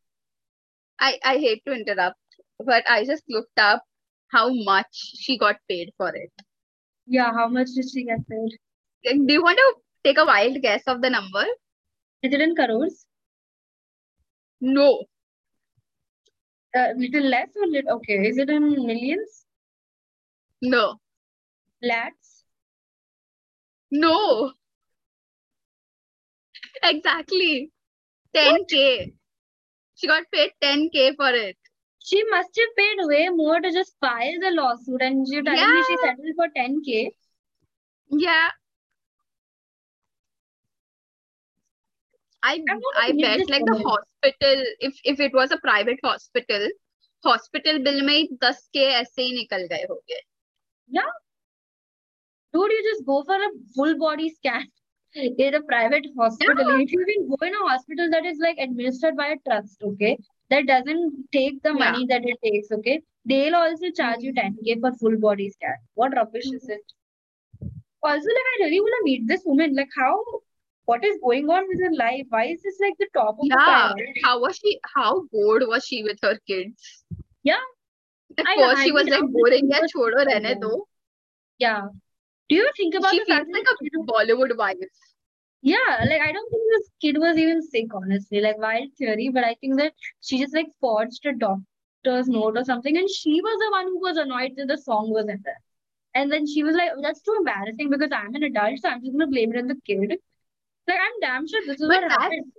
I 0.99 1.19
I 1.23 1.37
hate 1.38 1.62
to 1.67 1.73
interrupt, 1.75 2.19
but 2.59 2.88
I 2.88 3.05
just 3.05 3.25
looked 3.29 3.59
up 3.59 3.85
how 4.29 4.50
much 4.55 4.88
she 4.93 5.37
got 5.37 5.57
paid 5.69 5.93
for 5.99 6.14
it. 6.14 6.33
yeah, 7.07 7.33
how 7.33 7.49
much 7.49 7.69
did 7.75 7.87
she 7.91 8.05
get 8.05 8.26
paid? 8.29 8.59
Do 9.26 9.33
you 9.33 9.43
want 9.43 9.59
to 9.59 9.75
take 10.05 10.19
a 10.19 10.25
wild 10.25 10.61
guess 10.62 10.83
of 10.87 11.00
the 11.02 11.11
number? 11.11 11.45
Is 12.23 12.33
it 12.35 12.41
in 12.41 12.55
crores? 12.57 13.07
No, 14.62 15.05
A 16.75 16.95
little 16.97 17.23
less 17.23 17.49
or 17.57 17.67
little? 17.67 17.97
Okay, 17.97 18.26
is 18.26 18.38
it 18.38 18.49
in 18.49 18.71
millions? 18.87 19.47
no, 20.62 21.00
Lakhs? 21.83 22.45
no. 23.91 24.52
Exactly. 26.83 27.71
10K. 28.35 29.12
She 29.95 30.07
got 30.07 30.25
paid 30.33 30.52
10K 30.62 31.14
for 31.17 31.31
it. 31.31 31.57
She 31.99 32.23
must 32.31 32.50
have 32.59 32.76
paid 32.76 33.07
way 33.07 33.29
more 33.29 33.61
to 33.61 33.71
just 33.71 33.95
file 34.00 34.41
the 34.41 34.50
lawsuit, 34.50 35.02
and 35.02 35.26
you're 35.29 35.43
telling 35.43 35.71
me 35.75 35.83
she 35.83 35.97
settled 35.99 36.35
for 36.37 36.49
10K. 36.57 37.11
yeah. 38.11 38.49
I 42.44 42.53
I'm 42.70 42.79
gonna 42.86 43.03
I 43.03 43.12
believe 43.12 43.22
bet 43.22 43.38
this 43.38 43.50
like 43.50 43.65
the 43.65 43.72
woman. 43.72 43.88
hospital 43.89 44.63
if 44.89 45.00
if 45.13 45.20
it 45.20 45.34
was 45.34 45.51
a 45.51 45.58
private 45.70 46.00
hospital 46.03 46.67
hospital 47.25 47.77
bill 47.84 48.01
में 48.06 48.13
ही 48.13 48.27
दस 48.44 48.67
के 48.74 48.84
ऐसे 49.00 49.22
ही 49.22 49.34
निकल 49.36 49.65
गए 49.74 49.86
होंगे 49.89 50.20
Yeah, 50.98 51.10
dude, 52.53 52.72
you 52.72 52.84
just 52.84 53.06
go 53.06 53.24
for 53.24 53.36
a 53.36 53.50
full 53.75 53.98
body 53.98 54.29
scan 54.29 54.65
in 55.15 55.56
a 55.56 55.62
private 55.62 56.06
hospital. 56.17 56.65
yeah 56.65 56.77
If 56.84 56.91
you 56.91 57.01
even 57.08 57.29
go 57.29 57.38
in 57.48 57.53
a 57.53 57.67
hospital 57.70 58.10
that 58.12 58.25
is 58.25 58.39
like 58.46 58.58
administered 58.60 59.15
by 59.17 59.27
a 59.27 59.38
trust, 59.48 59.82
okay, 59.91 60.17
that 60.50 60.67
doesn't 60.67 61.13
take 61.34 61.62
the 61.63 61.74
yeah 61.74 61.84
money 61.86 62.06
that 62.10 62.24
it 62.25 62.38
takes, 62.44 62.72
okay, 62.79 63.01
they'll 63.25 63.56
also 63.56 63.91
charge 64.01 64.22
you 64.22 64.34
Hmm. 64.34 64.39
10k 64.41 64.79
for 64.82 64.94
full 65.03 65.17
body 65.20 65.50
scan. 65.50 65.77
What 65.96 66.15
rubbish 66.15 66.51
is 66.51 66.63
Hmm. 66.63 66.70
it? 66.70 66.82
Also, 68.03 68.27
like, 68.38 68.50
I 68.53 68.63
really 68.65 68.79
want 68.82 68.96
to 69.00 69.03
meet 69.06 69.27
this 69.27 69.41
woman. 69.46 69.75
Like, 69.75 69.89
how, 69.96 70.24
what 70.92 71.04
is 71.11 71.18
going 71.25 71.50
on 71.56 71.68
with 71.68 71.84
her 71.84 71.92
life? 71.99 72.26
Why 72.28 72.44
is 72.54 72.62
this 72.62 72.80
like 72.87 72.96
the 73.02 73.08
top 73.18 73.37
of 73.38 73.52
yeah. 73.52 73.92
the? 73.96 74.06
How 74.25 74.40
was 74.40 74.56
she? 74.56 74.78
How 74.94 75.11
bored 75.32 75.64
was 75.75 75.84
she 75.84 76.02
with 76.08 76.18
her 76.22 76.38
kids? 76.46 77.04
Yeah. 77.42 77.64
Of 78.38 78.46
course, 78.54 78.82
she 78.82 78.92
was 78.92 79.08
like 79.08 79.25
boring. 79.37 79.70
Yeah, 79.70 79.87
chodo 79.94 80.26
rehne 80.30 80.61
do. 80.61 80.84
Yeah. 81.64 81.88
Do 82.49 82.56
you 82.56 82.70
think 82.76 82.94
about 83.00 83.12
she 83.12 83.20
the 83.20 83.25
feels 83.26 83.49
like 83.56 83.66
a 83.72 84.06
Bollywood 84.12 84.56
wife? 84.56 85.02
Yeah, 85.62 86.04
like 86.11 86.20
I 86.20 86.32
don't 86.32 86.50
think 86.50 86.62
this 86.70 86.88
kid 87.00 87.18
was 87.18 87.38
even 87.38 87.62
sick, 87.62 87.94
honestly. 87.94 88.40
Like 88.46 88.58
wild 88.58 88.94
theory, 88.99 89.28
but 89.37 89.44
I 89.44 89.54
think 89.61 89.78
that 89.82 89.92
she 90.20 90.40
just 90.40 90.54
like 90.54 90.72
forged 90.80 91.26
a 91.26 91.34
doctor's 91.44 92.28
note 92.37 92.56
or 92.56 92.64
something, 92.64 92.96
and 93.02 93.08
she 93.18 93.40
was 93.40 93.62
the 93.64 93.70
one 93.70 93.87
who 93.87 94.00
was 94.00 94.16
annoyed 94.16 94.52
that 94.56 94.68
the 94.68 94.78
song 94.78 95.12
wasn't 95.18 95.44
there. 95.44 95.62
And 96.14 96.32
then 96.32 96.46
she 96.54 96.64
was 96.64 96.76
like, 96.76 96.90
"That's 97.06 97.22
too 97.28 97.37
embarrassing 97.38 97.90
because 97.90 98.12
I'm 98.12 98.34
an 98.34 98.42
adult, 98.50 98.80
so 98.80 98.88
I'm 98.88 99.00
just 99.04 99.12
gonna 99.12 99.28
blame 99.37 99.54
it 99.54 99.62
on 99.64 99.68
the 99.68 99.80
kid." 99.87 100.18
Like 100.89 100.99
I'm 100.99 101.21
damn 101.21 101.49
sure 101.49 101.61
this 101.67 101.81
is 101.81 101.89
but 101.89 102.03
what 102.03 102.11
happened. 102.11 102.53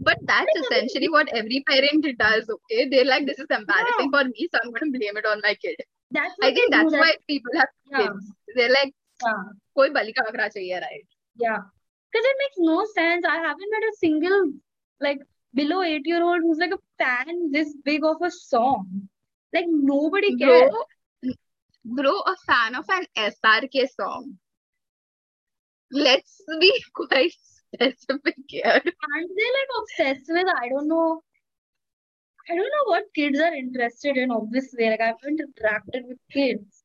But 0.00 0.18
that's 0.22 0.52
essentially 0.56 1.08
what 1.08 1.28
every 1.34 1.64
parent 1.66 2.06
does, 2.18 2.48
okay? 2.48 2.88
They're 2.90 3.04
like, 3.04 3.26
this 3.26 3.38
is 3.38 3.46
embarrassing 3.50 4.10
yeah. 4.12 4.22
for 4.22 4.24
me, 4.28 4.48
so 4.52 4.58
I'm 4.62 4.70
going 4.70 4.92
to 4.92 4.98
blame 4.98 5.16
it 5.16 5.24
on 5.24 5.40
my 5.42 5.54
kid. 5.54 5.76
That's 6.10 6.34
I 6.42 6.52
think 6.52 6.70
that's 6.70 6.92
that. 6.92 6.98
why 6.98 7.14
people 7.26 7.52
have 7.54 7.68
yeah. 7.90 7.98
kids. 7.98 8.32
They're 8.54 8.68
like, 8.68 8.94
yeah. 9.24 9.42
koi 9.74 9.90
bali 9.90 10.12
ka 10.12 10.24
chahiye, 10.24 10.80
right? 10.80 11.06
Yeah. 11.36 11.58
Because 12.12 12.26
it 12.26 12.36
makes 12.38 12.56
no 12.58 12.84
sense. 12.94 13.24
I 13.24 13.36
haven't 13.36 13.70
met 13.70 13.82
a 13.82 13.96
single, 13.98 14.52
like, 15.00 15.18
below 15.54 15.82
eight 15.82 16.06
year 16.06 16.22
old 16.22 16.40
who's 16.42 16.58
like 16.58 16.72
a 16.72 16.78
fan 16.98 17.50
this 17.50 17.74
big 17.84 18.04
of 18.04 18.16
a 18.22 18.30
song. 18.30 19.08
Like, 19.52 19.66
nobody 19.68 20.36
cares. 20.36 20.70
Bro, 20.70 21.32
bro 21.84 22.20
a 22.26 22.36
fan 22.46 22.74
of 22.74 22.84
an 22.90 23.06
SRK 23.16 23.88
song. 23.98 24.38
Let's 25.90 26.42
be 26.60 26.72
quite 26.94 27.32
specific 27.74 28.36
here. 28.46 28.64
Aren't 28.64 29.32
they 29.36 29.50
like 29.56 29.72
obsessed 29.80 30.28
with 30.28 30.46
I 30.60 30.68
don't 30.68 30.88
know 30.88 31.22
I 32.50 32.54
don't 32.54 32.64
know 32.64 32.86
what 32.86 33.04
kids 33.14 33.38
are 33.38 33.54
interested 33.54 34.16
in, 34.16 34.30
obviously. 34.30 34.88
Like 34.88 35.00
I 35.00 35.06
haven't 35.08 35.40
interacted 35.40 36.08
with 36.08 36.18
kids. 36.32 36.84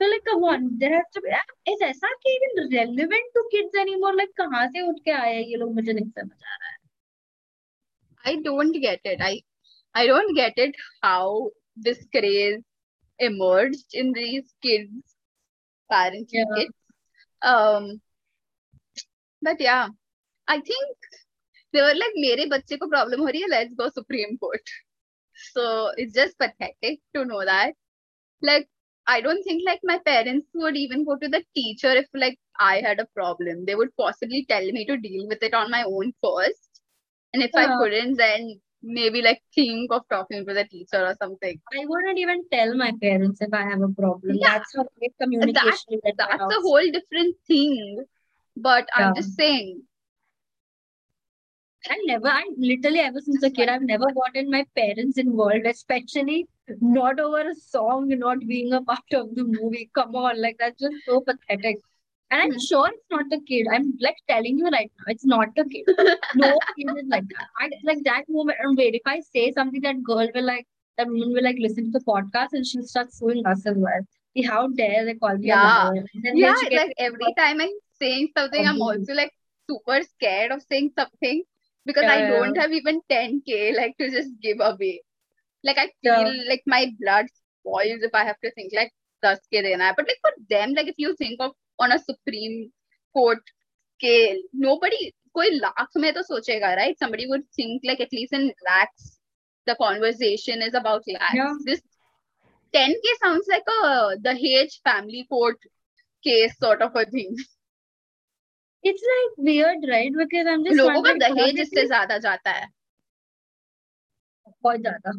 So 0.00 0.08
like 0.08 0.24
come 0.28 0.44
on, 0.44 0.78
there 0.78 0.92
has 0.92 1.04
to 1.14 1.20
be 1.22 1.30
is 1.72 1.80
ऐसा 1.82 2.08
कि 2.24 2.36
even 2.36 2.78
relevant 2.78 3.32
to 3.34 3.44
kids 3.52 3.74
anymore? 3.80 4.14
Like 4.14 4.34
कहाँ 4.40 4.66
से 4.68 4.82
उठ 4.88 4.98
के 5.04 5.10
आया 5.10 5.40
ये 5.40 6.30
I 8.24 8.36
don't 8.36 8.80
get 8.80 9.00
it. 9.04 9.20
I 9.20 9.42
I 9.94 10.06
don't 10.06 10.34
get 10.34 10.52
it 10.56 10.74
how 11.02 11.50
this 11.76 12.04
craze 12.14 12.62
emerged 13.18 13.94
in 13.94 14.12
these 14.12 14.54
kids, 14.62 15.16
parents 15.90 16.32
yeah. 16.32 16.44
kids. 16.56 16.74
Um, 17.42 18.00
but 19.40 19.60
yeah, 19.60 19.88
I 20.51 20.59
think 20.61 20.97
they 21.73 21.81
were 21.81 21.95
like 21.95 22.17
मेरे 22.25 22.45
बच्चे 22.55 22.77
को 22.83 22.89
problem 22.93 23.19
हो 23.19 23.27
रही 23.27 23.41
है 23.41 23.49
let's 23.49 23.75
go 23.81 23.89
Supreme 23.89 24.37
Court 24.37 24.73
so 25.53 25.91
it's 25.97 26.13
just 26.13 26.37
pathetic 26.39 26.99
to 27.15 27.25
know 27.25 27.43
that 27.45 27.73
like 28.41 28.67
I 29.07 29.21
don't 29.21 29.43
think 29.43 29.63
like 29.65 29.79
my 29.83 29.97
parents 30.05 30.47
would 30.53 30.77
even 30.77 31.05
go 31.05 31.17
to 31.17 31.27
the 31.29 31.43
teacher 31.55 31.91
if 32.03 32.07
like 32.13 32.39
I 32.59 32.81
had 32.81 32.99
a 32.99 33.07
problem 33.19 33.65
they 33.65 33.75
would 33.75 33.95
possibly 33.97 34.45
tell 34.49 34.71
me 34.77 34.85
to 34.85 34.97
deal 34.97 35.27
with 35.27 35.43
it 35.43 35.53
on 35.53 35.71
my 35.71 35.83
own 35.83 36.13
first 36.23 36.81
and 37.33 37.43
if 37.43 37.51
I 37.55 37.65
Yeah. 37.67 37.77
couldn't 37.79 38.17
then 38.17 38.59
maybe 38.81 39.21
like 39.21 39.41
think 39.55 39.91
of 39.91 40.03
talking 40.09 40.45
to 40.45 40.53
the 40.53 40.65
teacher 40.65 41.03
or 41.05 41.15
something 41.21 41.59
I 41.73 41.85
wouldn't 41.87 42.19
even 42.19 42.43
tell 42.51 42.75
my 42.75 42.91
parents 43.01 43.41
if 43.41 43.53
I 43.53 43.63
have 43.69 43.81
a 43.81 43.89
problem. 44.01 44.37
yeah 44.41 44.59
That's 44.59 44.75
how 44.75 44.85
great 44.99 45.13
that's 45.19 45.23
communication 45.23 45.99
is 45.99 46.01
at 46.05 46.17
my 46.17 46.25
that's 46.27 46.41
a 46.41 46.43
house. 46.43 46.63
whole 46.69 46.91
different 46.97 47.35
thing 47.47 48.05
but 48.55 48.87
I'm 48.95 49.07
Yeah. 49.07 49.13
just 49.21 49.35
saying 49.35 49.83
I 51.90 51.96
never, 52.06 52.28
I 52.28 52.44
literally 52.56 53.00
ever 53.00 53.20
since 53.20 53.42
a 53.42 53.50
kid, 53.50 53.68
I've 53.68 53.82
never 53.82 54.06
gotten 54.12 54.50
my 54.50 54.64
parents 54.76 55.18
involved, 55.18 55.66
especially 55.66 56.48
not 56.80 57.18
over 57.20 57.48
a 57.50 57.54
song, 57.54 58.08
not 58.08 58.38
being 58.40 58.72
a 58.72 58.82
part 58.82 59.12
of 59.14 59.34
the 59.34 59.44
movie. 59.44 59.90
Come 59.94 60.14
on, 60.14 60.40
like 60.40 60.56
that's 60.58 60.80
just 60.80 61.04
so 61.04 61.20
pathetic. 61.20 61.80
And 62.30 62.40
I'm 62.42 62.52
Hmm. 62.52 62.58
sure 62.58 62.88
it's 62.88 63.06
not 63.10 63.26
the 63.30 63.40
kid. 63.46 63.66
I'm 63.72 63.94
like 64.00 64.16
telling 64.28 64.58
you 64.58 64.68
right 64.68 64.90
now, 64.98 65.04
it's 65.08 65.24
not 65.24 65.54
the 65.56 65.64
kid. 65.64 65.86
No 66.32 66.60
kid 66.76 66.96
is 66.96 67.08
like 67.08 67.28
that. 67.28 67.48
I 67.58 67.70
like 67.84 68.04
that 68.04 68.24
moment. 68.28 68.58
And 68.60 68.76
wait, 68.76 68.94
if 68.94 69.02
I 69.06 69.20
say 69.20 69.52
something, 69.52 69.80
that 69.82 70.02
girl 70.02 70.28
will 70.34 70.44
like, 70.44 70.66
that 70.98 71.08
woman 71.08 71.32
will 71.32 71.44
like 71.44 71.56
listen 71.58 71.92
to 71.92 71.98
the 71.98 72.04
podcast 72.04 72.48
and 72.52 72.66
she'll 72.66 72.84
start 72.84 73.12
suing 73.12 73.44
us 73.46 73.66
as 73.66 73.76
well. 73.76 74.00
See, 74.36 74.42
how 74.42 74.68
dare 74.68 75.04
they 75.04 75.14
call 75.14 75.36
me 75.36 75.50
a 75.50 75.56
yeah 75.56 75.90
yeah 76.32 76.52
then 76.52 76.54
she 76.56 76.68
gets 76.68 76.86
like 76.86 76.94
every 76.98 77.32
time 77.34 77.60
I'm 77.60 77.76
saying 78.00 78.28
something 78.36 78.66
I'm 78.66 78.80
also 78.80 79.12
like 79.14 79.32
super 79.68 80.02
scared 80.02 80.52
of 80.52 80.62
saying 80.70 80.92
something 80.98 81.42
because 81.85 82.05
Yeah, 82.05 82.09
I 82.09 82.21
yeah, 82.21 82.31
don't 82.31 82.57
have 82.57 82.71
even 82.71 83.01
10k 83.09 83.73
like 83.75 83.95
to 83.99 84.09
just 84.09 84.31
give 84.41 84.57
away 84.61 85.01
like 85.63 85.77
I 85.77 85.89
yeah. 86.01 86.17
feel 86.17 86.31
like 86.49 86.63
my 86.65 86.91
blood 86.99 87.25
boils 87.63 88.01
if 88.03 88.13
I 88.13 88.23
have 88.25 88.39
to 88.43 88.51
think 88.53 88.73
like 88.75 88.91
10k 89.23 89.61
dena 89.63 89.85
hai. 89.85 89.93
but 89.97 90.07
like 90.07 90.21
for 90.21 90.33
them 90.49 90.73
like 90.73 90.87
if 90.87 90.95
you 90.97 91.15
think 91.15 91.39
of 91.41 91.51
on 91.79 91.91
a 91.91 91.99
Supreme 91.99 92.71
Court 93.13 93.39
scale 93.97 94.41
nobody 94.53 95.11
कोई 95.35 95.49
लाख 95.59 95.97
में 95.97 96.11
तो 96.13 96.21
सोचेगा 96.23 96.75
right 96.77 96.97
somebody 97.03 97.25
would 97.31 97.43
think 97.57 97.81
like 97.89 97.99
at 98.05 98.13
least 98.17 98.33
in 98.37 98.45
lakhs 98.67 99.19
the 99.67 99.75
conversation 99.81 100.61
is 100.67 100.73
about 100.79 101.03
lakhs 101.17 101.53
Yeah. 101.53 101.53
this 101.65 101.81
10k 102.77 103.13
sounds 103.23 103.47
like 103.53 103.67
a 103.83 104.17
the 104.27 104.33
H 104.61 104.79
family 104.83 105.25
court 105.29 105.57
case 106.23 106.57
sort 106.59 106.81
of 106.81 106.95
a 106.95 107.05
thing 107.05 107.35
it's 108.83 109.03
like 109.11 109.45
weird, 109.45 109.85
right? 109.89 110.11
Because 110.17 110.47
I'm 110.47 110.63
just 110.63 110.77
लोगों 110.77 111.01
का 111.03 111.11
wondering, 111.11 111.21
how 111.21 111.35
दहेज 111.35 111.55
did 111.55 111.67
इससे 111.67 111.75
they 111.75 111.87
ज्यादा 111.87 112.17
जाता 112.27 112.51
है 112.51 112.67
बहुत 114.63 114.81
ज्यादा 114.81 115.11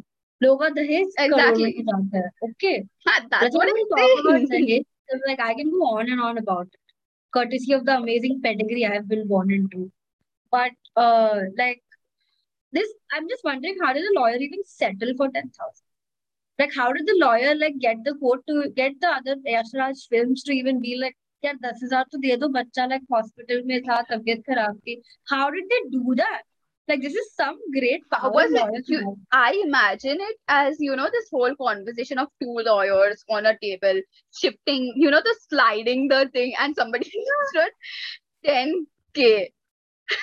लोगों 0.42 0.58
का 0.58 0.68
दहेज 0.74 1.14
करोड़ों 1.18 1.38
exactly 1.38 1.72
में 1.74 1.84
जाता 1.90 2.18
है 2.18 2.30
okay 2.50 2.76
हाँ, 3.08 3.28
that's 3.30 3.42
let's 3.42 3.56
what 3.56 3.66
not 3.66 3.74
I'm 3.74 3.78
even 3.78 3.88
talk 3.88 4.20
about 4.20 4.48
saying 4.48 4.68
dahej 4.68 4.84
because 4.84 5.22
like 5.26 5.40
I 5.40 5.54
can 5.54 5.70
go 5.70 5.90
on 5.96 6.10
and 6.10 6.20
on 6.20 6.38
about 6.38 6.66
it 6.66 6.80
courtesy 7.32 7.72
of 7.72 7.84
the 7.86 7.96
amazing 7.96 8.40
pedigree 8.46 8.86
I 8.86 8.94
have 8.94 9.08
been 9.08 9.26
born 9.28 9.52
into 9.58 9.90
but 10.52 10.72
uh 10.96 11.40
like 11.56 11.82
this 12.72 12.88
I'm 13.12 13.28
just 13.28 13.44
wondering 13.44 13.76
how 13.82 13.92
did 13.92 14.04
the 14.08 14.14
lawyer 14.20 14.36
even 14.36 14.64
settle 14.64 15.14
for 15.16 15.28
10,000 15.28 15.52
like 16.58 16.74
how 16.74 16.92
did 16.92 17.06
the 17.06 17.16
lawyer 17.18 17.54
like 17.54 17.78
get 17.78 18.04
the 18.04 18.14
court 18.14 18.40
to 18.48 18.70
get 18.76 19.00
the 19.00 19.08
other 19.08 19.36
Yash 19.44 19.72
Raj 19.74 20.06
films 20.08 20.42
to 20.44 20.52
even 20.52 20.80
be 20.80 20.96
like 20.96 21.16
यार 21.44 21.56
दस 21.62 21.80
हजार 21.84 22.04
तो 22.12 22.18
दे 22.18 22.36
दो 22.36 22.48
बच्चा 22.58 22.86
like 22.92 23.08
hospital 23.14 23.64
में 23.66 23.80
था 23.88 24.00
तबीयत 24.10 24.42
खराब 24.50 24.78
थी 24.86 25.00
how 25.32 25.44
did 25.56 25.68
they 25.74 25.82
do 25.96 26.14
that 26.20 26.42
like 26.88 27.02
this 27.02 27.14
is 27.20 27.26
some 27.38 27.56
great 27.72 28.02
How 28.12 28.18
power 28.20 28.32
was 28.32 28.50
it? 28.50 28.58
lawyers 28.58 28.88
You, 28.88 28.98
have. 28.98 29.16
I 29.30 29.62
imagine 29.62 30.22
it 30.26 30.36
as, 30.48 30.78
you 30.80 30.96
know, 30.96 31.08
this 31.12 31.26
whole 31.30 31.54
conversation 31.56 32.18
of 32.18 32.28
two 32.42 32.54
lawyers 32.68 33.24
on 33.28 33.44
a 33.44 33.52
table, 33.62 34.00
shifting, 34.38 34.86
you 34.96 35.10
know, 35.10 35.20
the 35.26 35.34
sliding 35.48 36.08
the 36.08 36.30
thing, 36.32 36.54
and 36.58 36.74
somebody 36.74 37.10
stood 37.50 37.70
10K. 38.46 39.50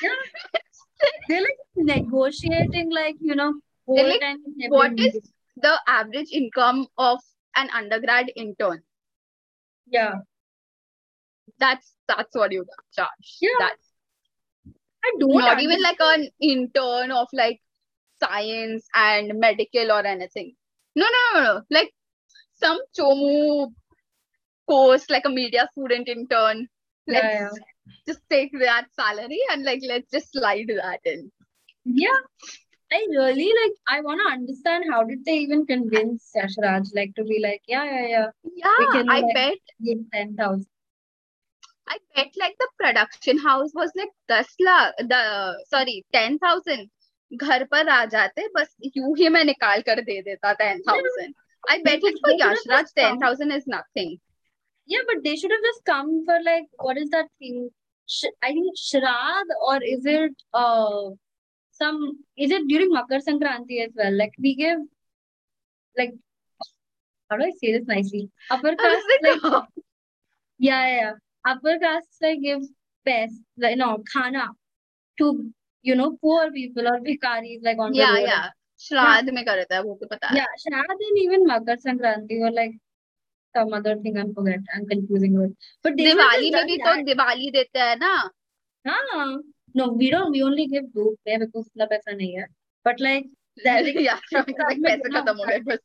Yeah. 0.01 0.15
They're 1.29 1.41
like 1.41 1.61
negotiating, 1.75 2.91
like, 2.91 3.15
you 3.19 3.35
know, 3.35 3.53
They're 3.87 4.03
whole 4.03 4.09
like, 4.09 4.21
time 4.21 4.37
in 4.59 4.71
What 4.71 4.91
every 4.93 5.05
is 5.05 5.13
meeting. 5.13 5.29
the 5.57 5.79
average 5.87 6.31
income 6.31 6.87
of 6.97 7.19
an 7.55 7.69
undergrad 7.69 8.31
intern? 8.35 8.81
Yeah. 9.85 10.15
That's 11.58 11.94
that's 12.08 12.34
what 12.34 12.52
you 12.52 12.64
charge. 12.94 13.36
Yeah. 13.40 13.48
That's 13.58 13.86
I 15.04 15.12
don't 15.18 15.38
not 15.38 15.60
even 15.60 15.82
like 15.82 16.00
an 16.00 16.28
intern 16.40 17.10
of 17.10 17.28
like 17.32 17.60
science 18.22 18.86
and 18.94 19.38
medical 19.38 19.90
or 19.90 20.06
anything. 20.06 20.54
No, 20.94 21.06
no, 21.06 21.40
no, 21.40 21.54
no. 21.54 21.62
Like 21.70 21.92
some 22.52 22.78
chomu 22.98 23.72
course, 24.68 25.08
like 25.08 25.24
a 25.24 25.30
media 25.30 25.68
student 25.72 26.08
intern. 26.08 26.68
Yeah, 27.06 27.48
Let's 27.48 27.58
just 28.06 28.20
take 28.30 28.52
that 28.60 28.86
salary 28.92 29.40
and 29.50 29.64
like 29.64 29.80
let's 29.86 30.10
just 30.10 30.32
slide 30.32 30.68
that 30.68 31.00
in. 31.04 31.30
Yeah. 31.84 32.20
I 32.92 33.06
really 33.10 33.52
like 33.62 33.76
I 33.88 34.00
want 34.00 34.20
to 34.26 34.32
understand 34.32 34.84
how 34.90 35.04
did 35.04 35.24
they 35.24 35.38
even 35.38 35.64
convince 35.64 36.32
Yashraj 36.36 36.88
like 36.94 37.14
to 37.14 37.24
be 37.24 37.40
like, 37.40 37.62
yeah, 37.68 37.84
yeah, 37.84 38.06
yeah, 38.08 38.26
we 38.44 38.52
Yeah, 38.56 38.92
can 38.92 39.08
I 39.08 39.20
like 39.20 39.34
bet 39.34 39.58
give 39.84 39.98
10,000. 40.12 40.66
I 41.90 41.98
bet 42.16 42.28
like 42.40 42.56
the 42.58 42.68
production 42.78 43.38
house 43.38 43.70
was 43.74 43.92
like 44.00 44.10
10 44.28 44.44
lakh 44.66 44.94
the 45.12 45.20
sorry 45.74 46.04
10,000 46.12 46.88
घर 47.42 47.64
पर 47.72 47.88
आ 47.88 48.04
जाते 48.12 48.46
बस 48.54 48.74
यूँ 48.96 49.16
ही 49.18 49.28
मैं 49.36 49.44
निकाल 49.44 49.82
कर 49.88 50.00
दे 50.08 50.20
देता 50.28 50.52
10,000 50.60 51.34
I 51.72 51.78
bet 51.86 52.02
like 52.02 52.18
for 52.24 52.32
Yashraj 52.42 52.92
come. 52.96 53.18
10,000 53.20 53.52
is 53.52 53.66
nothing 53.66 54.18
Yeah, 54.92 55.02
but 55.08 55.18
they 55.24 55.36
should 55.40 55.52
have 55.54 55.66
just 55.66 55.84
come 55.88 56.24
for 56.28 56.36
like 56.44 56.64
what 56.86 56.98
is 57.00 57.10
that 57.10 57.26
thing? 57.38 57.58
Sh- 58.06 58.36
I 58.42 58.48
think 58.54 58.78
Shrad 58.84 59.52
or 59.66 59.76
is 59.82 60.06
it 60.12 60.32
uh 60.52 61.10
some 61.80 62.00
is 62.36 62.50
it 62.56 62.66
during 62.70 62.90
Makar 62.96 63.20
Sankranti 63.26 63.78
as 63.84 63.92
well? 64.00 64.16
Like 64.22 64.32
we 64.46 64.54
give 64.62 64.80
like 66.00 66.14
how 67.30 67.36
do 67.36 67.44
I 67.44 67.52
say 67.60 67.72
this 67.78 67.86
nicely? 67.86 68.28
Upper 68.50 68.74
caste 68.76 69.14
like 69.26 69.42
like, 69.42 69.64
yeah, 70.58 70.86
yeah, 70.86 70.96
yeah. 70.96 71.12
upper 71.44 71.78
castes 71.78 72.18
like 72.22 72.40
give 72.42 72.62
best 73.06 73.42
like 73.58 73.76
no 73.78 73.90
khana 74.14 74.48
to 75.18 75.32
you 75.84 75.94
know 75.94 76.16
poor 76.22 76.50
people 76.52 76.88
or 76.88 76.98
bhikaris 77.00 77.62
like 77.62 77.78
on 77.78 77.94
yeah 77.94 78.14
the 78.14 78.20
road. 78.20 78.28
yeah. 78.28 78.48
श्राद्ध 78.80 79.30
में 79.30 79.44
कर 79.44 79.56
देता 79.56 79.76
है 79.76 79.82
वो 79.82 79.94
तो 80.00 80.06
पता 80.06 80.28
है। 80.28 80.36
या 80.38 80.44
श्राद्ध 80.58 81.02
एंड 81.02 81.18
इवन 81.22 81.46
मकर 81.46 81.76
संक्रांति 81.78 82.40
और 82.44 82.52
like 82.52 82.76
some 83.54 83.76
other 83.76 83.98
thing 84.04 84.16
I 84.16 84.22
am 84.22 84.32
forget 84.34 84.70
I 84.70 84.78
am 84.78 84.84
confusing 84.84 85.36
but 85.84 85.94
Diwali 85.96 86.50
में 86.50 86.64
भी 86.66 86.76
तो 86.76 86.94
दिवाली 87.04 87.50
देता 87.50 87.84
है 87.84 87.96
ना। 87.98 88.12
हाँ। 88.84 89.26
No 89.76 89.86
we 89.98 90.10
don't 90.10 90.32
we 90.32 90.40
only 90.42 90.66
give 90.66 90.82
दो 90.94 91.10
पे 91.24 91.36
बिकॉज़ 91.38 91.66
इतना 91.66 91.86
पैसा 91.86 92.12
नहीं 92.12 92.32
है। 92.36 92.46
बट 92.86 93.00
लाइक 93.00 93.26
दैट 93.64 93.86
इज़ 93.86 93.98
यार 93.98 94.20
पैसे 94.34 95.08
खत्म 95.08 95.36
हो 95.38 95.44
गए 95.44 95.58
बस। 95.58 95.78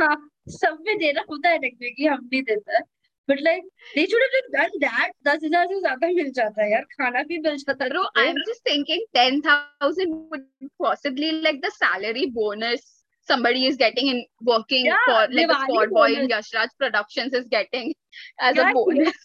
हाँ, 0.00 0.16
सब 0.48 0.78
में 0.86 0.98
देना 0.98 1.24
होता 1.30 1.48
है 1.48 1.58
टेक्निकली 1.58 2.06
हम 2.06 2.28
भी 2.28 2.42
देता 2.42 2.76
है। 2.76 2.82
But 3.28 3.40
like 3.46 3.64
they 3.94 4.04
should 4.10 4.22
have 4.24 4.34
just 4.36 4.50
done 4.58 4.76
that 4.84 5.10
दस 5.28 5.40
हज़ार 5.44 5.66
से 5.72 5.80
ज़्यादा 5.80 6.08
मिल 6.18 6.30
जाता 6.38 6.62
है 6.62 6.70
यार 6.72 6.84
खाना 6.98 7.22
भी 7.32 7.38
मिल 7.46 7.56
जाता 7.64 7.84
है 7.84 7.90
तो 7.96 8.04
I'm 8.22 8.38
just 8.50 8.62
thinking 8.68 9.02
10,000 9.18 10.14
would 10.30 10.46
possibly 10.84 11.32
like 11.48 11.60
the 11.66 11.72
salary 11.78 12.26
bonus 12.38 12.86
somebody 13.32 13.66
is 13.70 13.76
getting 13.76 14.06
in 14.14 14.20
working 14.50 14.86
Yeah, 14.86 14.96
for 15.06 15.18
like 15.38 15.50
Diwali 15.50 15.64
squad 15.64 15.90
boy 15.98 16.06
in. 16.20 16.28
Yashraj 16.28 16.70
Productions 16.84 17.34
is 17.40 17.46
getting 17.56 17.92
as 18.40 18.56
Yeah, 18.56 18.70
a 18.70 18.74
bonus. 18.78 19.18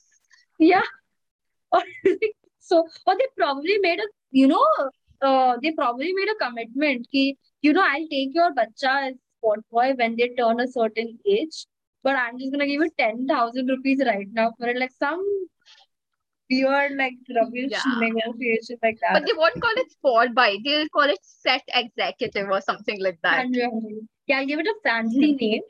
yeah 0.60 0.90
or 1.72 1.82
so 2.72 2.82
or 3.08 3.16
they 3.22 3.28
probably 3.38 3.78
made 3.86 4.00
a 4.00 4.08
you 4.32 4.48
know 4.48 4.66
uh, 5.22 5.58
they 5.62 5.72
probably 5.72 6.12
made 6.20 6.30
a 6.34 6.36
commitment 6.44 7.08
ki 7.12 7.24
you 7.62 7.74
know 7.78 7.86
I'll 7.94 8.10
take 8.16 8.36
your 8.42 8.50
bacha 8.60 8.94
as 9.08 9.16
sport 9.38 9.64
boy 9.78 9.94
when 10.02 10.16
they 10.20 10.28
turn 10.42 10.60
a 10.66 10.68
certain 10.68 11.18
age 11.38 11.66
but 12.04 12.16
I'm 12.16 12.38
just 12.40 12.52
gonna 12.52 12.68
give 12.68 12.82
you 12.82 12.92
10,000 12.98 13.68
rupees 13.68 14.02
right 14.06 14.28
now 14.32 14.52
for 14.58 14.68
it 14.68 14.78
like 14.78 14.92
some 14.92 15.24
weird 16.50 16.96
like 16.98 17.14
rubbish 17.36 17.72
Yeah. 17.72 17.82
negotiation 17.98 18.78
like 18.84 19.00
that. 19.02 19.14
But 19.14 19.26
they 19.26 19.34
won't 19.34 19.62
call 19.62 19.78
it 19.78 19.92
spot 19.92 20.34
boy, 20.36 20.58
they'll 20.64 20.90
call 20.90 21.10
it 21.10 21.20
set 21.22 21.64
executive 21.74 22.50
or 22.50 22.62
something 22.62 23.02
like 23.02 23.20
that. 23.24 23.48
Yeah 24.28 24.40
I'll 24.40 24.46
give 24.46 24.60
it 24.60 24.68
a 24.68 24.76
fancy 24.84 25.34
name 25.42 25.62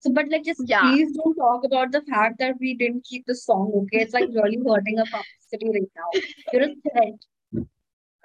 so 0.00 0.12
but 0.12 0.28
like 0.28 0.44
just 0.44 0.62
Yeah. 0.66 0.80
please 0.80 1.12
don't 1.12 1.34
talk 1.36 1.64
about 1.64 1.92
the 1.92 2.02
fact 2.02 2.38
that 2.38 2.56
we 2.60 2.74
didn't 2.74 3.04
keep 3.04 3.26
the 3.26 3.34
song 3.34 3.72
okay 3.82 4.00
it's 4.02 4.12
like 4.12 4.28
really 4.28 4.58
hurting 4.66 4.98
our 4.98 5.06
publicity 5.06 5.70
right 5.78 5.90
now 5.96 6.10
you're 6.52 6.64
a 6.64 6.74
threat 6.88 7.64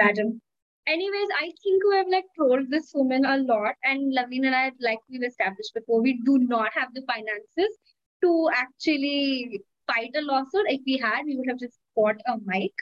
madam 0.01 0.41
Anyways, 0.89 1.29
I 1.39 1.53
think 1.63 1.83
we 1.89 1.95
have 1.97 2.07
like 2.09 2.25
trolled 2.35 2.69
this 2.69 2.91
woman 2.93 3.23
a 3.25 3.37
lot, 3.37 3.75
and 3.83 4.13
Laveen 4.13 4.45
and 4.45 4.55
I, 4.55 4.71
like 4.81 4.99
we've 5.09 5.23
established 5.23 5.73
before, 5.73 6.01
we 6.01 6.21
do 6.25 6.37
not 6.39 6.73
have 6.73 6.93
the 6.93 7.03
finances 7.03 7.77
to 8.23 8.49
actually 8.53 9.61
fight 9.87 10.11
a 10.17 10.21
lawsuit. 10.21 10.65
If 10.67 10.81
we 10.85 10.97
had, 10.97 11.23
we 11.25 11.37
would 11.37 11.47
have 11.49 11.59
just 11.59 11.79
bought 11.95 12.17
a 12.27 12.37
mic, 12.43 12.73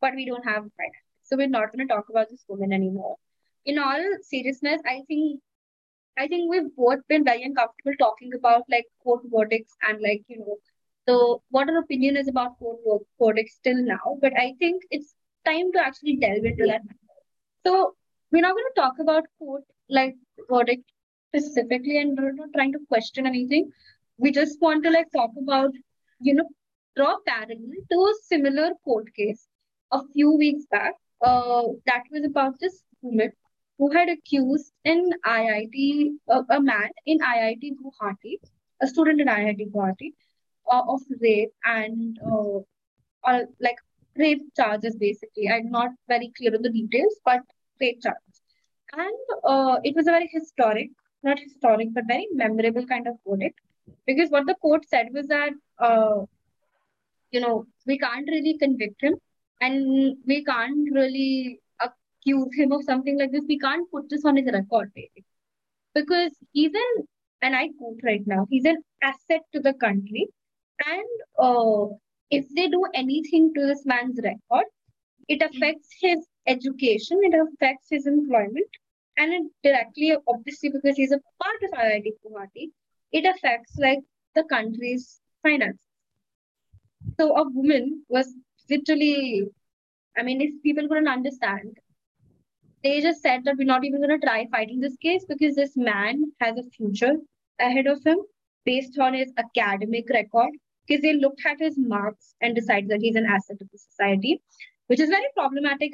but 0.00 0.14
we 0.14 0.26
don't 0.26 0.44
have 0.44 0.62
finances. 0.76 1.18
So 1.24 1.36
we're 1.36 1.48
not 1.48 1.72
going 1.72 1.88
to 1.88 1.92
talk 1.94 2.08
about 2.10 2.28
this 2.30 2.44
woman 2.48 2.72
anymore. 2.72 3.16
In 3.64 3.78
all 3.78 4.04
seriousness, 4.22 4.82
I 4.86 5.02
think 5.08 5.40
I 6.18 6.28
think 6.28 6.50
we've 6.50 6.74
both 6.76 7.00
been 7.08 7.24
very 7.24 7.42
uncomfortable 7.44 7.94
talking 7.98 8.32
about 8.34 8.64
like 8.70 8.86
court 9.02 9.22
verdicts 9.32 9.76
and 9.88 10.00
like, 10.02 10.22
you 10.28 10.38
know, 10.38 10.56
so 11.08 11.42
what 11.50 11.68
our 11.70 11.78
opinion 11.78 12.16
is 12.16 12.28
about 12.28 12.58
court 12.58 12.78
ver- 12.86 13.06
verdicts 13.26 13.58
till 13.64 13.82
now. 13.82 14.18
But 14.20 14.32
I 14.38 14.54
think 14.58 14.82
it's 14.90 15.14
time 15.46 15.72
to 15.72 15.80
actually 15.80 16.16
delve 16.16 16.44
into 16.44 16.66
that. 16.66 16.82
So 17.66 17.96
we're 18.30 18.42
not 18.42 18.54
going 18.54 18.70
to 18.74 18.80
talk 18.80 18.94
about 19.00 19.24
court 19.40 19.64
like 19.90 20.14
verdict 20.48 20.84
specifically, 21.34 22.00
and 22.00 22.16
we're 22.16 22.32
not 22.32 22.50
trying 22.54 22.72
to 22.72 22.78
question 22.88 23.26
anything. 23.26 23.72
We 24.18 24.30
just 24.30 24.60
want 24.60 24.84
to 24.84 24.90
like 24.90 25.10
talk 25.12 25.30
about, 25.42 25.72
you 26.20 26.34
know, 26.34 26.48
draw 26.96 27.16
parallel 27.26 27.58
to 27.90 27.98
a 27.98 28.14
similar 28.22 28.70
court 28.84 29.12
case 29.16 29.48
a 29.90 30.00
few 30.12 30.36
weeks 30.36 30.64
back. 30.70 30.94
Uh, 31.20 31.62
that 31.86 32.04
was 32.12 32.24
about 32.24 32.60
this 32.60 32.82
woman 33.02 33.32
who 33.78 33.90
had 33.90 34.08
accused 34.10 34.72
an 34.84 35.10
IIT, 35.26 36.10
uh, 36.30 36.42
a 36.50 36.60
man 36.60 36.90
in 37.04 37.18
IIT 37.18 37.72
Guwahati, 37.82 38.36
a 38.80 38.86
student 38.86 39.20
in 39.20 39.26
IIT 39.26 39.72
Guwahati, 39.72 40.12
uh, 40.70 40.82
of 40.88 41.00
rape 41.20 41.52
and 41.64 42.16
uh, 42.30 42.58
uh, 43.24 43.42
like 43.60 43.78
rape 44.16 44.42
charges 44.54 44.96
basically. 44.96 45.48
I'm 45.48 45.70
not 45.70 45.90
very 46.08 46.32
clear 46.36 46.54
on 46.54 46.62
the 46.62 46.70
details, 46.70 47.20
but 47.24 47.40
rape 47.80 48.02
charges. 48.02 48.42
And 48.92 49.40
uh, 49.44 49.78
it 49.84 49.94
was 49.94 50.06
a 50.06 50.12
very 50.12 50.28
historic, 50.32 50.90
not 51.22 51.38
historic, 51.38 51.88
but 51.92 52.04
very 52.06 52.28
memorable 52.32 52.86
kind 52.86 53.06
of 53.06 53.16
verdict 53.26 53.60
because 54.06 54.30
what 54.30 54.46
the 54.46 54.54
court 54.54 54.84
said 54.88 55.08
was 55.12 55.26
that, 55.28 55.50
uh, 55.78 56.24
you 57.30 57.40
know, 57.40 57.66
we 57.86 57.98
can't 57.98 58.28
really 58.28 58.56
convict 58.58 59.02
him 59.02 59.16
and 59.60 60.16
we 60.26 60.44
can't 60.44 60.88
really 60.92 61.60
accuse 61.80 62.48
him 62.54 62.72
of 62.72 62.84
something 62.84 63.18
like 63.18 63.32
this. 63.32 63.44
We 63.48 63.58
can't 63.58 63.90
put 63.90 64.08
this 64.08 64.24
on 64.24 64.36
his 64.36 64.46
record, 64.52 64.92
basically. 64.94 65.24
Because 65.94 66.32
he's 66.52 66.72
an, 66.74 67.06
and 67.42 67.56
I 67.56 67.68
quote 67.78 68.00
right 68.04 68.26
now, 68.26 68.46
he's 68.50 68.64
an 68.64 68.82
asset 69.02 69.42
to 69.52 69.60
the 69.60 69.74
country. 69.74 70.28
And 70.86 71.06
uh, 71.38 71.94
if 72.30 72.46
they 72.54 72.68
do 72.68 72.84
anything 72.94 73.52
to 73.54 73.66
this 73.66 73.84
man's 73.86 74.18
record, 74.22 74.66
it 75.28 75.42
affects 75.42 75.88
his 76.00 76.26
education, 76.46 77.20
it 77.22 77.34
affects 77.34 77.88
his 77.90 78.06
employment, 78.06 78.68
and 79.18 79.32
it 79.32 79.42
directly, 79.62 80.16
obviously, 80.28 80.70
because 80.70 80.96
he's 80.96 81.12
a 81.12 81.20
part 81.42 81.62
of 81.64 81.78
IIT 81.78 82.12
Guwahati, 82.24 82.70
it 83.12 83.24
affects 83.24 83.76
like 83.78 84.00
the 84.34 84.44
country's 84.44 85.20
finance. 85.42 85.80
So 87.18 87.36
a 87.36 87.48
woman 87.48 88.02
was 88.08 88.34
literally 88.68 89.48
I 90.18 90.22
mean, 90.22 90.40
if 90.40 90.62
people 90.62 90.88
couldn't 90.88 91.08
understand, 91.08 91.76
they 92.82 93.00
just 93.00 93.20
said 93.20 93.44
that 93.44 93.56
we're 93.58 93.64
not 93.64 93.84
even 93.84 94.00
going 94.00 94.18
to 94.18 94.26
try 94.26 94.46
fighting 94.50 94.80
this 94.80 94.96
case 94.96 95.24
because 95.28 95.54
this 95.54 95.76
man 95.76 96.32
has 96.40 96.56
a 96.56 96.62
future 96.70 97.16
ahead 97.60 97.86
of 97.86 98.02
him 98.04 98.18
based 98.64 98.98
on 98.98 99.14
his 99.14 99.32
academic 99.36 100.08
record. 100.08 100.50
Because 100.86 101.02
they 101.02 101.14
looked 101.14 101.44
at 101.44 101.58
his 101.58 101.76
marks 101.76 102.34
and 102.40 102.54
decided 102.54 102.88
that 102.90 103.00
he's 103.00 103.16
an 103.16 103.26
asset 103.26 103.58
to 103.58 103.66
the 103.70 103.78
society, 103.78 104.40
which 104.86 105.00
is 105.00 105.08
very 105.08 105.26
problematic 105.34 105.92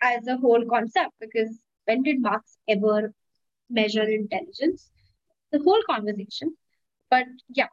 as 0.00 0.26
a 0.26 0.36
whole 0.36 0.64
concept 0.66 1.12
because 1.20 1.58
when 1.86 2.02
did 2.02 2.20
marks 2.20 2.56
ever 2.68 3.12
measure 3.70 4.02
intelligence? 4.02 4.90
The 5.52 5.58
whole 5.60 5.82
conversation. 5.88 6.56
But 7.10 7.26
yeah, 7.48 7.68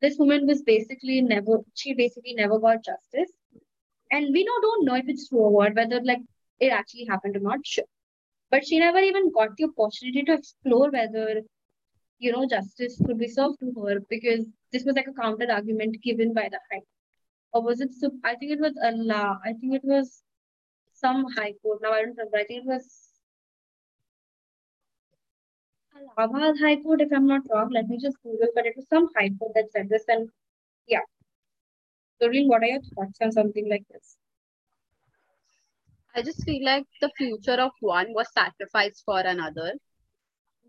this 0.00 0.16
woman 0.18 0.46
was 0.46 0.62
basically 0.62 1.20
never, 1.22 1.60
she 1.74 1.94
basically 1.94 2.34
never 2.34 2.58
got 2.58 2.84
justice. 2.84 3.30
And 4.10 4.32
we 4.32 4.44
now 4.44 4.58
don't 4.62 4.84
know 4.84 4.94
if 4.96 5.08
it's 5.08 5.28
true 5.28 5.38
or 5.38 5.50
what, 5.52 5.74
whether 5.74 6.00
like 6.02 6.22
it 6.60 6.72
actually 6.72 7.06
happened 7.06 7.36
or 7.36 7.40
not, 7.40 7.66
sure. 7.66 7.84
But 8.50 8.66
she 8.66 8.78
never 8.78 8.98
even 8.98 9.30
got 9.32 9.56
the 9.56 9.64
opportunity 9.64 10.22
to 10.24 10.34
explore 10.34 10.90
whether, 10.90 11.42
you 12.18 12.32
know, 12.32 12.46
justice 12.46 13.00
could 13.04 13.18
be 13.18 13.28
served 13.28 13.60
to 13.60 13.72
her 13.82 14.00
because 14.08 14.46
this 14.72 14.84
was 14.84 14.96
like 14.96 15.08
a 15.08 15.12
counter 15.20 15.46
argument 15.50 16.02
given 16.02 16.32
by 16.34 16.48
the 16.50 16.60
high 16.70 16.82
or 17.52 17.62
was 17.62 17.80
it 17.80 17.90
I 18.24 18.34
think 18.36 18.52
it 18.52 18.60
was 18.60 18.74
Allah. 18.82 19.40
I 19.44 19.52
think 19.54 19.74
it 19.74 19.84
was 19.84 20.22
some 21.06 21.26
high 21.36 21.52
court. 21.62 21.82
Now 21.82 21.92
I 21.92 22.02
don't 22.02 22.16
remember. 22.16 22.38
I 22.38 22.44
think 22.44 22.64
it 22.64 22.68
was 22.74 23.06
Allahabad 26.18 26.58
High 26.60 26.76
Court, 26.82 27.00
if 27.00 27.12
I'm 27.12 27.26
not 27.26 27.42
wrong. 27.50 27.70
Let 27.70 27.88
me 27.88 27.98
just 27.98 28.16
Google, 28.22 28.48
but 28.54 28.66
it 28.66 28.74
was 28.76 28.86
some 28.88 29.08
high 29.16 29.30
court 29.38 29.52
that 29.54 29.72
said 29.72 29.88
this. 29.88 30.04
And 30.08 30.28
yeah. 30.86 31.06
Doreen, 32.20 32.48
what 32.48 32.62
are 32.62 32.66
your 32.66 32.80
thoughts 32.94 33.18
on 33.20 33.32
something 33.32 33.68
like 33.68 33.84
this? 33.90 34.16
I 36.14 36.22
just 36.22 36.44
feel 36.44 36.64
like 36.64 36.86
the 37.00 37.10
future 37.16 37.60
of 37.60 37.72
one 37.80 38.14
was 38.14 38.28
sacrificed 38.32 39.02
for 39.04 39.20
another. 39.20 39.74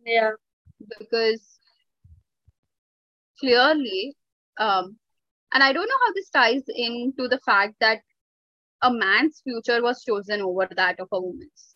Yeah. 0.05 0.31
Because 0.99 1.59
clearly, 3.39 4.15
um, 4.57 4.97
and 5.53 5.63
I 5.63 5.71
don't 5.71 5.87
know 5.87 6.01
how 6.05 6.13
this 6.13 6.29
ties 6.29 6.63
into 6.67 7.27
the 7.29 7.39
fact 7.45 7.75
that 7.79 8.01
a 8.81 8.91
man's 8.91 9.41
future 9.43 9.81
was 9.81 10.03
chosen 10.03 10.41
over 10.41 10.67
that 10.75 10.99
of 10.99 11.07
a 11.11 11.21
woman's. 11.21 11.75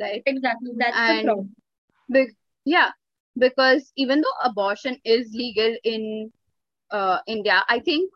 Right? 0.00 0.22
Exactly. 0.26 0.72
That's 0.76 0.96
and 0.96 1.18
the 1.20 1.24
problem. 1.24 1.56
Be- 2.12 2.36
yeah. 2.64 2.90
Because 3.38 3.92
even 3.96 4.20
though 4.20 4.48
abortion 4.48 4.98
is 5.04 5.30
legal 5.34 5.76
in 5.84 6.32
uh, 6.90 7.18
India, 7.26 7.62
I 7.68 7.80
think 7.80 8.10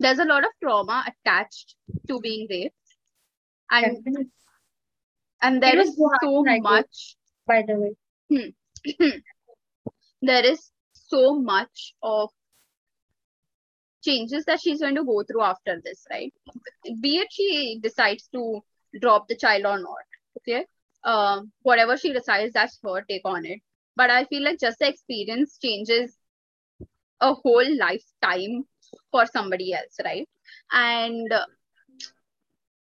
there's 0.00 0.18
a 0.18 0.24
lot 0.24 0.44
of 0.44 0.50
trauma 0.62 1.04
attached 1.06 1.76
to 2.08 2.20
being 2.20 2.46
raped 2.50 2.74
and 3.70 3.96
Definitely. 3.96 4.30
and 5.42 5.62
there 5.62 5.78
is 5.78 5.96
so 5.96 6.44
much 6.60 7.16
by 7.46 7.62
the 7.66 7.76
way 7.82 7.92
hmm. 8.30 9.08
there 10.22 10.44
is 10.44 10.70
so 10.92 11.38
much 11.40 11.94
of 12.02 12.30
changes 14.04 14.44
that 14.46 14.60
she's 14.60 14.80
going 14.80 14.94
to 14.94 15.04
go 15.04 15.22
through 15.24 15.42
after 15.42 15.80
this 15.84 16.06
right? 16.10 16.32
Be 17.00 17.18
it 17.18 17.28
she 17.30 17.78
decides 17.82 18.28
to 18.34 18.60
drop 19.00 19.28
the 19.28 19.36
child 19.36 19.64
or 19.66 19.78
not 19.78 20.06
okay? 20.38 20.66
Um, 21.04 21.52
whatever 21.62 21.96
she 21.96 22.12
decides 22.12 22.52
that's 22.54 22.78
her 22.82 23.02
take 23.08 23.22
on 23.24 23.44
it. 23.46 23.60
But 23.96 24.10
i 24.10 24.24
feel 24.24 24.42
like 24.44 24.60
just 24.60 24.78
the 24.78 24.88
experience 24.88 25.58
changes 25.58 26.16
a 27.20 27.34
whole 27.34 27.76
lifetime 27.78 28.64
for 29.10 29.26
somebody 29.26 29.72
else 29.74 29.96
right? 30.04 30.28
And 30.72 31.32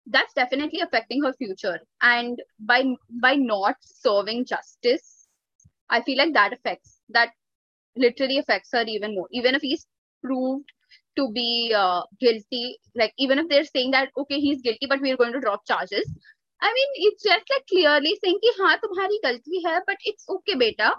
that's 0.07 0.35
definitely 0.35 0.81
affecting 0.81 1.23
her 1.25 1.33
future. 1.35 1.81
And 2.03 2.40
by 2.59 2.85
by 3.23 3.35
not 3.37 3.77
serving 3.83 4.46
justice 4.46 5.29
i 5.90 6.01
feel 6.03 6.18
like 6.18 6.33
that 6.35 6.53
affects 6.53 7.01
that 7.11 7.31
literally 7.96 8.38
affects 8.38 8.70
her 8.73 8.85
even 8.87 9.14
more. 9.14 9.29
Even 9.33 9.55
if 9.55 9.62
he's 9.62 9.87
proved 10.23 10.70
to 11.16 11.31
be 11.33 11.74
uh, 11.76 12.03
guilty. 12.20 12.79
Like 12.94 13.12
even 13.18 13.38
if 13.38 13.48
they're 13.48 13.64
saying 13.64 13.92
that 13.92 14.11
okay 14.16 14.40
he's 14.40 14.62
guilty 14.62 14.87
but 14.88 15.00
we're 15.00 15.16
going 15.16 15.33
to 15.33 15.40
drop 15.40 15.66
charges. 15.66 16.11
I 16.62 16.72
mean 16.72 16.88
it's 17.07 17.22
just 17.22 17.44
like 17.50 17.66
clearly 17.68 18.16
saying 18.22 18.38
ki 18.42 18.53
ha 18.59 18.79
tumhari 18.85 19.18
galti 19.24 19.62
hai 19.66 19.81
but 19.87 19.96
it's 20.05 20.29
okay 20.29 20.57
beta 20.57 20.94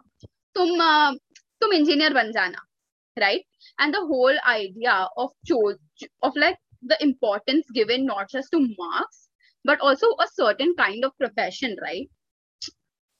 tum 0.55 0.79
uh, 0.79 1.13
tum 1.61 1.73
engineer 1.73 2.13
ban 2.13 2.31
jana 2.33 2.57
right? 3.19 3.43
And 3.79 3.93
the 3.93 3.99
whole 3.99 4.37
idea 4.47 5.07
of 5.17 5.31
cho- 5.45 5.77
of 6.23 6.35
like 6.35 6.57
the 6.81 6.97
importance 7.03 7.65
given 7.73 8.05
not 8.05 8.29
just 8.29 8.51
to 8.51 8.59
marks 8.77 9.29
but 9.63 9.79
also 9.81 10.07
a 10.19 10.27
certain 10.33 10.73
kind 10.75 11.05
of 11.05 11.17
profession 11.19 11.75
right 11.81 12.09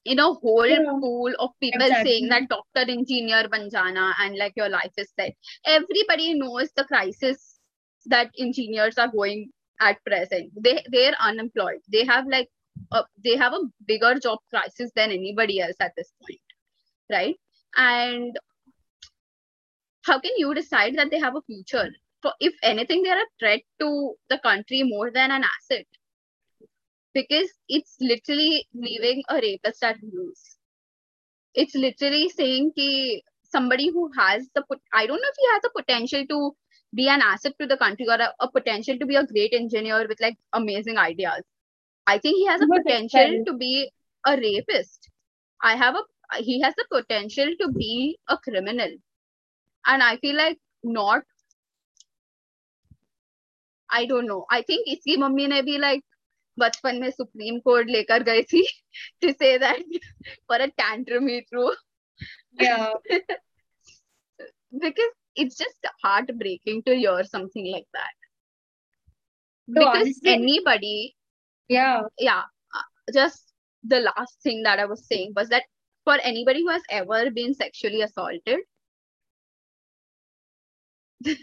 in 0.06 0.20
a 0.20 0.34
whole 0.34 0.66
yeah. 0.66 0.84
pool 1.00 1.34
of 1.40 1.52
people 1.60 1.82
exactly. 1.82 2.12
saying 2.12 2.30
that 2.30 2.50
doctor 2.50 2.92
engineer 2.92 3.48
banjana 3.50 4.14
and 4.20 4.38
like 4.38 4.54
your 4.56 4.70
life 4.70 4.92
is 4.98 5.12
set. 5.20 5.34
Everybody 5.66 6.34
knows 6.34 6.70
the 6.76 6.86
crisis 6.86 7.60
that 8.08 8.32
engineers 8.40 8.98
are 8.98 9.10
going 9.10 9.50
at 9.80 10.04
present. 10.06 10.52
They 10.60 10.84
they're 10.92 11.16
unemployed. 11.20 11.82
They 11.92 12.06
have 12.06 12.26
like 12.28 12.50
a, 12.92 13.04
they 13.24 13.38
have 13.38 13.54
a 13.54 13.62
bigger 13.86 14.16
job 14.16 14.40
crisis 14.50 14.92
than 14.96 15.12
anybody 15.12 15.60
else 15.60 15.76
at 15.80 15.94
this 15.96 16.12
point 16.22 16.40
right? 17.12 17.36
And 17.76 18.36
how 20.04 20.20
can 20.20 20.32
you 20.38 20.54
decide 20.54 20.96
that 20.98 21.12
they 21.12 21.20
have 21.20 21.36
a 21.36 21.42
future? 21.42 21.90
For 22.22 22.34
if 22.40 22.54
anything 22.64 23.04
they're 23.04 23.18
a 23.18 23.26
threat 23.40 23.62
to 23.80 24.16
the 24.30 24.40
country 24.40 24.84
more 24.84 25.12
than 25.12 25.32
an 25.32 25.44
asset 25.44 25.86
because 27.15 27.51
it's 27.69 27.97
literally 28.01 28.67
leaving 28.75 29.23
a 29.31 29.37
rapist 29.37 29.83
at 29.83 29.97
loose 30.03 30.57
it's 31.55 31.75
literally 31.75 32.29
saying 32.29 32.73
that 32.77 33.23
somebody 33.43 33.91
who 33.91 34.11
has 34.19 34.49
the 34.55 34.65
i 34.93 35.07
don't 35.07 35.23
know 35.23 35.33
if 35.35 35.43
he 35.43 35.49
has 35.53 35.63
a 35.65 35.79
potential 35.79 36.27
to 36.33 36.41
be 36.95 37.09
an 37.09 37.23
asset 37.23 37.55
to 37.61 37.67
the 37.67 37.77
country 37.77 38.07
or 38.09 38.15
a, 38.15 38.33
a 38.41 38.51
potential 38.51 38.99
to 38.99 39.07
be 39.07 39.17
a 39.17 39.27
great 39.27 39.53
engineer 39.53 40.07
with 40.09 40.21
like 40.21 40.37
amazing 40.53 40.99
ideas 40.99 41.43
i 42.07 42.19
think 42.19 42.37
he 42.37 42.47
has 42.47 42.61
a 42.61 42.67
potential 42.67 43.45
to 43.47 43.55
be 43.55 43.91
a 44.27 44.37
rapist 44.37 45.09
i 45.63 45.75
have 45.77 45.95
a 45.95 46.03
he 46.43 46.61
has 46.61 46.75
the 46.77 46.87
potential 46.91 47.51
to 47.61 47.73
be 47.73 48.19
a 48.29 48.37
criminal 48.39 48.93
and 49.87 50.03
i 50.03 50.17
feel 50.19 50.37
like 50.37 50.59
not 50.83 51.23
I 53.91 54.07
don't 54.07 54.27
know. 54.27 54.45
I 54.51 54.63
think 54.63 54.89
इसकी 54.89 55.17
mummy 55.17 55.47
ने 55.49 55.61
भी 55.63 55.79
like 55.81 56.03
बचपन 56.59 57.01
में 57.01 57.11
supreme 57.11 57.59
court 57.65 57.89
लेकर 57.91 58.23
गई 58.29 58.43
थी 58.53 58.65
to 59.25 59.33
say 59.41 59.59
that 59.59 59.83
for 60.47 60.57
a 60.57 60.71
tantrum 60.83 61.29
he 61.29 61.41
threw. 61.51 61.71
Yeah. 62.61 62.93
because 64.81 65.13
it's 65.35 65.57
just 65.57 65.89
heartbreaking 66.03 66.83
to 66.85 66.97
hear 66.97 67.25
something 67.25 67.71
like 67.73 67.87
that. 67.93 68.15
No, 69.69 69.81
because 69.81 70.03
honestly, 70.03 70.33
anybody, 70.33 71.17
yeah, 71.69 72.03
yeah, 72.19 72.43
uh, 72.75 73.13
just 73.13 73.53
the 73.85 74.01
last 74.01 74.41
thing 74.43 74.63
that 74.63 74.79
I 74.79 74.87
was 74.87 75.07
saying 75.07 75.33
was 75.37 75.49
that 75.49 75.65
for 76.05 76.17
anybody 76.23 76.63
who 76.63 76.71
has 76.71 76.83
ever 76.91 77.31
been 77.31 77.53
sexually 77.55 78.03
assaulted, 78.03 78.61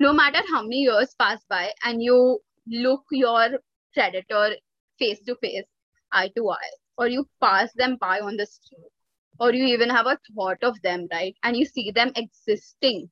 no 0.00 0.12
matter 0.12 0.40
how 0.50 0.62
many 0.62 0.82
years 0.82 1.14
pass 1.18 1.44
by 1.48 1.72
and 1.84 2.02
you 2.02 2.40
look 2.66 3.04
your 3.10 3.58
predator 3.93 4.55
face 4.99 5.19
to 5.25 5.35
face, 5.35 5.65
eye 6.11 6.29
to 6.35 6.49
eye, 6.49 6.73
or 6.97 7.07
you 7.07 7.27
pass 7.41 7.71
them 7.73 7.97
by 7.99 8.19
on 8.19 8.37
the 8.37 8.45
street, 8.45 8.91
or 9.39 9.53
you 9.53 9.65
even 9.65 9.89
have 9.89 10.07
a 10.07 10.17
thought 10.35 10.63
of 10.63 10.81
them, 10.81 11.07
right? 11.11 11.35
And 11.43 11.55
you 11.57 11.65
see 11.65 11.91
them 11.91 12.11
existing. 12.15 13.09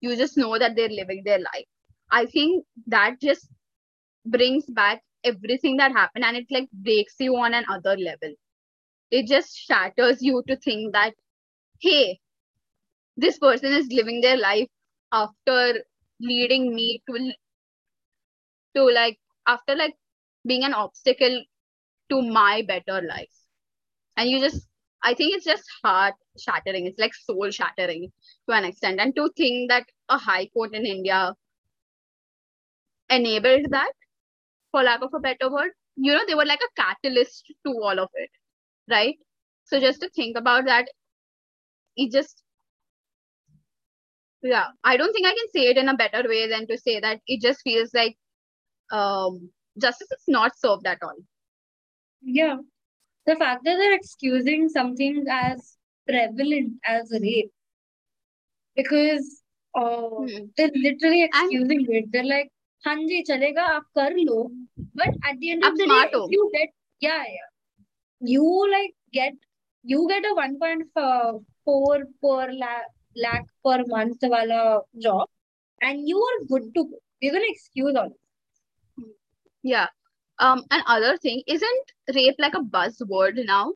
You 0.00 0.16
just 0.16 0.36
know 0.36 0.58
that 0.58 0.76
they're 0.76 0.88
living 0.88 1.22
their 1.24 1.38
life. 1.38 1.66
I 2.10 2.26
think 2.26 2.64
that 2.86 3.20
just 3.20 3.48
brings 4.24 4.66
back 4.66 5.02
everything 5.24 5.76
that 5.78 5.92
happened 5.92 6.24
and 6.24 6.36
it 6.36 6.46
like 6.50 6.70
breaks 6.72 7.14
you 7.18 7.36
on 7.36 7.54
another 7.54 7.96
level. 7.96 8.34
It 9.10 9.26
just 9.26 9.56
shatters 9.56 10.22
you 10.22 10.42
to 10.48 10.56
think 10.56 10.92
that, 10.94 11.14
hey, 11.80 12.20
this 13.16 13.38
person 13.38 13.72
is 13.72 13.88
living 13.90 14.20
their 14.20 14.36
life 14.36 14.68
after 15.12 15.84
leading 16.20 16.74
me 16.74 17.02
to 17.08 17.32
to 18.74 18.84
like 18.84 19.18
after 19.48 19.76
like 19.76 19.96
being 20.46 20.64
an 20.64 20.74
obstacle 20.74 21.44
to 22.10 22.22
my 22.22 22.62
better 22.68 23.02
life. 23.02 23.34
And 24.16 24.30
you 24.30 24.40
just 24.40 24.68
i 25.04 25.14
think 25.14 25.34
it's 25.36 25.44
just 25.46 25.64
heart 25.84 26.14
shattering. 26.38 26.86
It's 26.86 26.98
like 27.00 27.14
soul 27.14 27.50
shattering 27.50 28.12
to 28.48 28.56
an 28.56 28.64
extent. 28.64 29.00
And 29.00 29.14
to 29.16 29.30
think 29.36 29.70
that 29.70 29.86
a 30.08 30.18
high 30.18 30.46
court 30.48 30.74
in 30.74 30.86
india 30.86 31.34
enabled 33.10 33.66
that 33.70 33.92
for 34.72 34.82
lack 34.82 35.02
of 35.02 35.14
a 35.14 35.20
better 35.20 35.50
word 35.50 35.72
you 35.96 36.12
know 36.12 36.24
they 36.26 36.34
were 36.34 36.46
like 36.46 36.60
a 36.66 36.82
catalyst 36.82 37.46
to 37.66 37.72
all 37.82 37.98
of 38.00 38.10
it 38.14 38.30
right? 38.90 39.16
So 39.64 39.80
just 39.80 40.00
to 40.02 40.10
think 40.10 40.36
about 40.38 40.66
that 40.66 40.88
it 41.96 42.10
just 42.12 42.42
yeah 44.42 44.66
i 44.84 44.96
don't 44.96 45.12
think 45.12 45.26
i 45.26 45.34
can 45.34 45.48
say 45.52 45.66
it 45.70 45.78
in 45.78 45.88
a 45.88 45.96
better 45.96 46.28
way 46.28 46.48
than 46.48 46.66
to 46.66 46.78
say 46.78 47.00
that 47.00 47.20
it 47.26 47.40
just 47.40 47.60
feels 47.62 47.92
like 47.94 48.16
um 48.91 49.49
justice 49.81 50.11
is 50.11 50.23
not 50.27 50.57
served 50.57 50.85
at 50.87 50.97
all. 51.01 51.15
Yeah. 52.21 52.57
The 53.25 53.35
fact 53.35 53.63
that 53.65 53.77
they're 53.77 53.93
excusing 53.93 54.69
something 54.69 55.25
as 55.29 55.77
prevalent 56.07 56.73
as 56.85 57.11
rape 57.21 57.51
because 58.75 59.41
uh, 59.75 60.09
Hmm. 60.09 60.45
they're 60.57 60.71
literally 60.75 61.23
And 61.23 61.51
excusing 61.53 61.85
it. 61.89 62.11
They're 62.11 62.23
like, 62.23 62.51
Hanji, 62.85 63.23
chalega, 63.27 63.63
aap 63.75 63.83
kar 63.95 64.11
lo. 64.15 64.51
But 64.93 65.09
at 65.23 65.39
the 65.39 65.51
end 65.51 65.63
आप 65.63 65.71
of 65.71 65.77
the 65.77 65.83
day, 65.83 65.89
smart 65.89 66.09
if 66.09 66.13
हो. 66.13 66.27
you 66.29 66.49
get, 66.53 66.69
yeah, 66.99 67.23
yeah, 67.23 67.49
you 68.19 68.71
like 68.71 68.93
get, 69.11 69.33
you 69.83 70.07
get 70.09 70.23
a 70.25 70.33
1.4 70.35 72.03
per 72.21 72.51
lakh, 72.51 72.89
lakh 73.15 73.45
per 73.65 73.83
month 73.87 74.17
wala 74.23 74.81
job, 74.99 75.27
and 75.81 76.07
you 76.07 76.17
are 76.31 76.45
good 76.49 76.73
to 76.75 76.83
go. 76.85 76.97
You're 77.21 77.33
gonna 77.33 77.45
excuse 77.49 77.95
all. 77.95 78.13
Yeah. 79.68 79.88
Um, 80.38 80.64
another 80.70 81.16
thing, 81.18 81.42
isn't 81.46 81.92
rape 82.14 82.36
like 82.38 82.54
a 82.54 82.60
buzzword 82.60 83.44
now? 83.44 83.74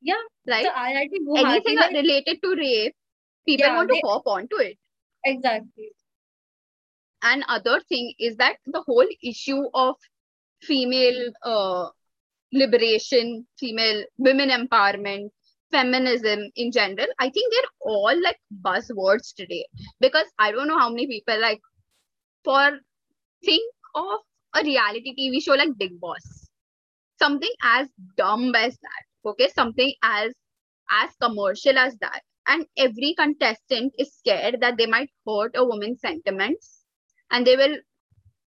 Yeah, 0.00 0.22
Right? 0.48 0.64
the 0.64 0.70
IIT 0.70 1.18
Guwahati, 1.26 1.50
Anything 1.50 1.76
like, 1.76 1.92
related 1.92 2.42
to 2.42 2.54
rape, 2.56 2.94
people 3.46 3.66
yeah, 3.66 3.76
want 3.76 3.88
to 3.90 3.94
they 3.94 4.00
hop 4.04 4.22
onto 4.26 4.56
it. 4.56 4.78
exactly. 5.24 5.90
And 7.22 7.44
other 7.48 7.80
thing 7.88 8.14
is 8.18 8.36
that 8.38 8.56
the 8.66 8.82
whole 8.86 9.06
issue 9.22 9.62
of 9.74 9.94
female 10.60 11.30
uh, 11.44 11.88
liberation, 12.52 13.46
female 13.60 14.04
women 14.18 14.48
empowerment, 14.50 15.30
feminism 15.70 16.50
in 16.56 16.72
general, 16.72 17.06
I 17.20 17.30
think 17.30 17.52
they're 17.52 17.70
all 17.92 18.20
like 18.22 18.40
buzzwords 18.64 19.32
today. 19.36 19.66
Because 20.00 20.26
I 20.38 20.50
don't 20.50 20.66
know 20.66 20.78
how 20.78 20.88
many 20.90 21.06
people 21.06 21.40
like 21.40 21.60
for 22.44 22.72
think 23.44 23.72
of 23.94 24.18
a 24.54 24.62
reality 24.62 25.14
TV 25.14 25.40
show 25.40 25.54
like 25.54 25.76
Bigg 25.78 26.00
Boss. 26.00 26.50
Something 27.18 27.52
as 27.62 27.88
dumb 28.16 28.54
as 28.54 28.78
that. 28.78 29.02
Okay, 29.30 29.48
something 29.48 29.92
as 30.02 30.32
as 30.90 31.10
commercial 31.20 31.78
as 31.78 31.96
that. 31.98 32.22
And 32.48 32.66
every 32.76 33.14
contestant 33.16 33.94
is 33.98 34.14
scared 34.14 34.60
that 34.60 34.76
they 34.76 34.86
might 34.86 35.10
hurt 35.26 35.52
a 35.54 35.64
woman's 35.64 36.00
sentiments 36.00 36.84
and 37.30 37.46
they 37.46 37.56
will 37.56 37.76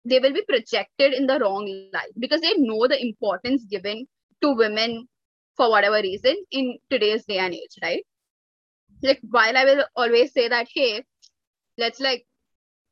they 0.06 0.20
will 0.20 0.34
be 0.34 0.44
projected 0.48 1.14
in 1.14 1.28
the 1.28 1.40
wrong 1.40 1.66
light 1.66 1.94
because 2.02 2.24
they 2.24 2.38
know 2.40 2.70
the 2.72 2.82
importance 2.82 3.48
given 3.52 3.92
to 4.26 4.38
women 4.38 5.08
for 5.56 5.70
whatever 5.70 5.96
reason 5.96 6.36
in 6.52 6.78
today's 6.90 7.26
day 7.26 7.38
and 7.38 7.54
age, 7.54 7.76
right? 7.82 8.04
Like 9.02 9.20
while 9.30 9.58
I 9.58 9.66
will 9.66 9.86
always 9.96 10.34
say 10.34 10.48
that, 10.50 10.68
hey, 10.74 11.04
let's 11.78 12.00
like 12.00 12.26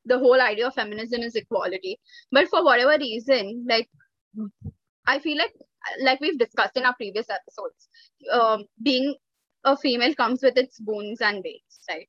the 0.06 0.18
whole 0.20 0.42
idea 0.42 0.68
of 0.68 0.74
feminism 0.74 1.22
is 1.22 1.36
equality. 1.36 2.00
But 2.32 2.48
for 2.50 2.64
whatever 2.64 2.98
reason, 2.98 3.66
like 3.70 3.90
I 5.08 5.20
feel 5.20 5.38
like 5.38 5.54
like 6.02 6.20
we've 6.20 6.38
discussed 6.38 6.78
in 6.78 6.86
our 6.86 6.96
previous 6.96 7.28
episodes, 7.30 7.90
um, 8.32 8.66
being 8.82 9.16
a 9.64 9.78
female 9.78 10.14
comes 10.16 10.42
with 10.42 10.58
its 10.58 10.80
boons 10.80 11.22
and 11.22 11.44
banes, 11.44 11.80
right? 11.90 12.08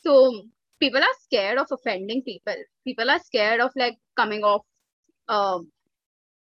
So 0.00 0.42
people 0.80 1.00
are 1.00 1.16
scared 1.22 1.58
of 1.58 1.68
offending 1.70 2.22
people. 2.22 2.56
People 2.84 3.10
are 3.10 3.20
scared 3.20 3.60
of 3.60 3.70
like 3.76 3.96
coming 4.16 4.42
off. 4.42 4.62
Um, 5.28 5.70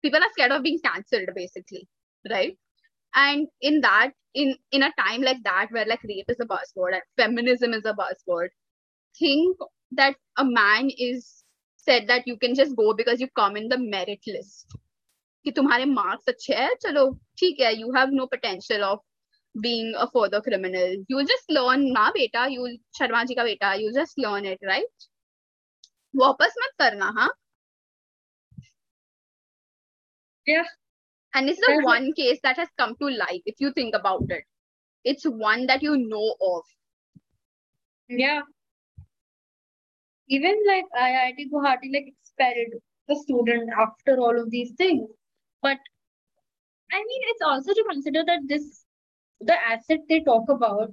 people 0.03 0.21
are 0.21 0.33
scared 0.33 0.53
of 0.53 0.63
being 0.63 0.81
cancelled, 0.81 1.29
basically, 1.35 1.87
right? 2.31 2.57
And 3.15 3.49
in 3.61 3.81
that, 3.83 4.13
in 4.35 4.57
in 4.73 4.83
a 4.83 4.93
time 4.99 5.23
like 5.23 5.43
that, 5.45 5.69
where 5.71 5.87
like 5.87 6.03
rape 6.05 6.27
is 6.29 6.41
a 6.41 6.47
buzzword 6.47 6.95
and 6.95 7.03
feminism 7.17 7.75
is 7.75 7.85
a 7.85 7.95
buzzword, 7.95 8.49
think 9.19 9.57
that 9.92 10.16
a 10.38 10.46
man 10.46 10.90
is 10.90 11.44
said 11.88 12.08
that 12.08 12.28
you 12.28 12.38
can 12.38 12.56
just 12.56 12.76
go 12.76 12.94
because 12.94 13.20
you 13.22 13.28
come 13.42 13.58
in 13.58 13.70
the 13.70 13.78
merit 13.78 14.20
list. 14.28 14.78
कि 15.46 15.52
तुम्हारे 15.56 15.86
marks 15.86 16.30
अच्छे 16.30 16.54
हैं 16.56 16.74
चलो 16.82 17.10
ठीक 17.40 17.60
है 17.62 17.74
you 17.80 17.92
have 17.98 18.10
no 18.22 18.26
potential 18.36 18.84
of 18.84 19.04
being 19.64 19.92
a 20.04 20.06
further 20.14 20.40
criminal. 20.46 20.96
You'll 21.12 21.28
just 21.28 21.52
learn 21.58 21.84
ना 21.98 22.10
बेटा 22.16 22.46
you'll 22.54 22.74
Sharma 22.98 23.24
ji 23.30 23.36
का 23.36 23.44
बेटा 23.44 23.74
you'll 23.82 23.94
just 23.98 24.18
learn 24.24 24.46
it 24.54 24.66
right. 24.70 25.06
वापस 26.14 26.56
मत 26.64 26.74
करना 26.82 27.12
हाँ 27.20 27.30
Yeah. 30.48 30.66
and 31.38 31.50
it's 31.52 31.62
the 31.62 31.72
Yeah. 31.74 31.86
one 31.86 32.12
case 32.18 32.42
that 32.44 32.60
has 32.64 32.70
come 32.82 32.92
to 33.04 33.08
light 33.22 33.48
if 33.54 33.64
you 33.64 33.72
think 33.78 33.96
about 34.00 34.34
it. 34.36 34.44
It's 35.06 35.26
one 35.46 35.66
that 35.72 35.82
you 35.86 35.96
know 36.02 36.28
of. 36.50 36.64
Yeah. 38.10 38.44
Even 40.31 40.57
like 40.67 40.85
IIT 40.97 41.51
Guwahati 41.53 41.93
like 41.93 42.15
expelled 42.15 42.83
the 43.09 43.17
student 43.17 43.71
after 43.79 44.19
all 44.19 44.41
of 44.41 44.51
these 44.51 44.73
things. 44.79 45.09
But 45.63 45.79
I 46.93 46.99
mean, 46.99 47.23
it's 47.33 47.43
also 47.43 47.75
to 47.75 47.85
consider 47.91 48.25
that 48.27 48.41
this 48.47 48.87
the 49.41 49.57
asset 49.69 50.01
they 50.09 50.21
talk 50.21 50.49
about 50.49 50.93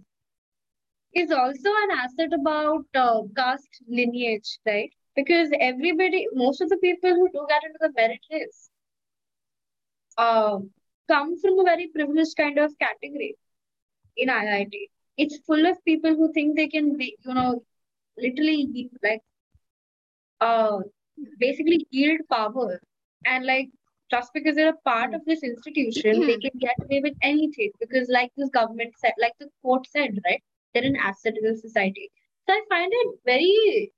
is 1.14 1.32
also 1.32 1.70
an 1.84 1.92
asset 1.98 2.34
about 2.34 2.86
uh, 2.96 3.22
caste 3.36 3.82
lineage, 3.88 4.60
right? 4.66 4.92
Because 5.16 5.50
everybody, 5.60 6.28
most 6.34 6.62
of 6.62 6.70
the 6.70 6.78
people 6.78 7.10
who 7.10 7.30
do 7.30 7.46
get 7.50 7.64
into 7.64 7.80
the 7.82 7.92
merit 7.96 8.20
list, 8.32 8.72
uh, 10.18 10.60
come 11.08 11.40
from 11.40 11.60
a 11.60 11.64
very 11.64 11.88
privileged 11.94 12.36
kind 12.38 12.58
of 12.60 12.78
category 12.80 13.36
in 14.18 14.30
IIT. 14.30 14.90
It's 15.18 15.38
full 15.46 15.66
of 15.66 15.84
people 15.86 16.16
who 16.16 16.32
think 16.34 16.56
they 16.56 16.68
can 16.68 16.98
be, 16.98 17.18
you 17.26 17.34
know, 17.34 17.64
literally 18.18 18.90
like 19.04 19.22
uh 20.42 20.80
basically 21.40 21.86
yield 21.92 22.22
power. 22.32 22.80
And 23.26 23.46
like 23.46 23.70
just 24.12 24.32
because 24.34 24.56
they're 24.56 24.70
a 24.70 24.90
part 24.90 25.14
of 25.14 25.22
this 25.26 25.44
institution 25.44 26.26
they 26.26 26.38
can 26.38 26.52
get 26.60 26.76
away 26.84 27.02
with 27.04 27.16
anything. 27.22 27.72
Because 27.80 28.08
like 28.10 28.32
this 28.38 28.50
government 28.50 28.94
said 28.98 29.14
like 29.20 29.34
the 29.40 29.50
court 29.62 29.88
said 29.88 30.18
right 30.26 30.42
they're 30.74 30.84
an 30.84 30.96
asset 30.96 31.36
to 31.36 31.50
the 31.50 31.58
society. 31.58 32.10
So 32.48 32.54
i 32.54 32.62
find 32.70 32.92
it 32.94 33.08
very 33.26 33.92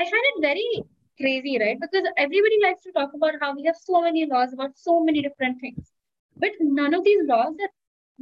i 0.00 0.04
find 0.04 0.24
it 0.32 0.40
very 0.40 0.82
crazy 1.20 1.58
right? 1.58 1.78
Because 1.80 2.06
everybody 2.16 2.58
likes 2.62 2.82
to 2.84 2.92
talk 2.92 3.10
about 3.14 3.34
how 3.40 3.54
we 3.54 3.64
have 3.64 3.76
so 3.76 4.02
many 4.02 4.26
laws 4.26 4.52
about 4.52 4.76
so 4.76 5.02
many 5.02 5.22
different 5.22 5.60
things. 5.60 5.92
But 6.36 6.50
none 6.60 6.94
of 6.94 7.04
these 7.04 7.22
laws 7.26 7.54
are 7.60 7.70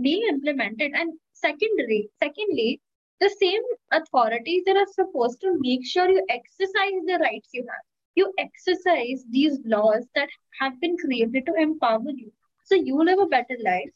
being 0.02 0.26
implemented. 0.28 0.92
And 0.94 1.14
secondary 1.32 2.08
secondly 2.22 2.80
the 3.20 3.28
same 3.30 3.62
authorities 3.92 4.62
that 4.66 4.76
are 4.76 4.86
supposed 4.92 5.40
to 5.42 5.56
make 5.60 5.86
sure 5.86 6.08
you 6.10 6.24
exercise 6.28 7.00
the 7.06 7.18
rights 7.20 7.50
you 7.52 7.62
have. 7.68 7.84
You 8.14 8.32
exercise 8.38 9.24
these 9.30 9.58
laws 9.64 10.06
that 10.14 10.28
have 10.60 10.80
been 10.80 10.96
created 10.98 11.46
to 11.46 11.54
empower 11.54 12.10
you. 12.14 12.32
So 12.64 12.74
you 12.74 13.02
live 13.04 13.18
a 13.18 13.26
better 13.26 13.56
life. 13.64 13.92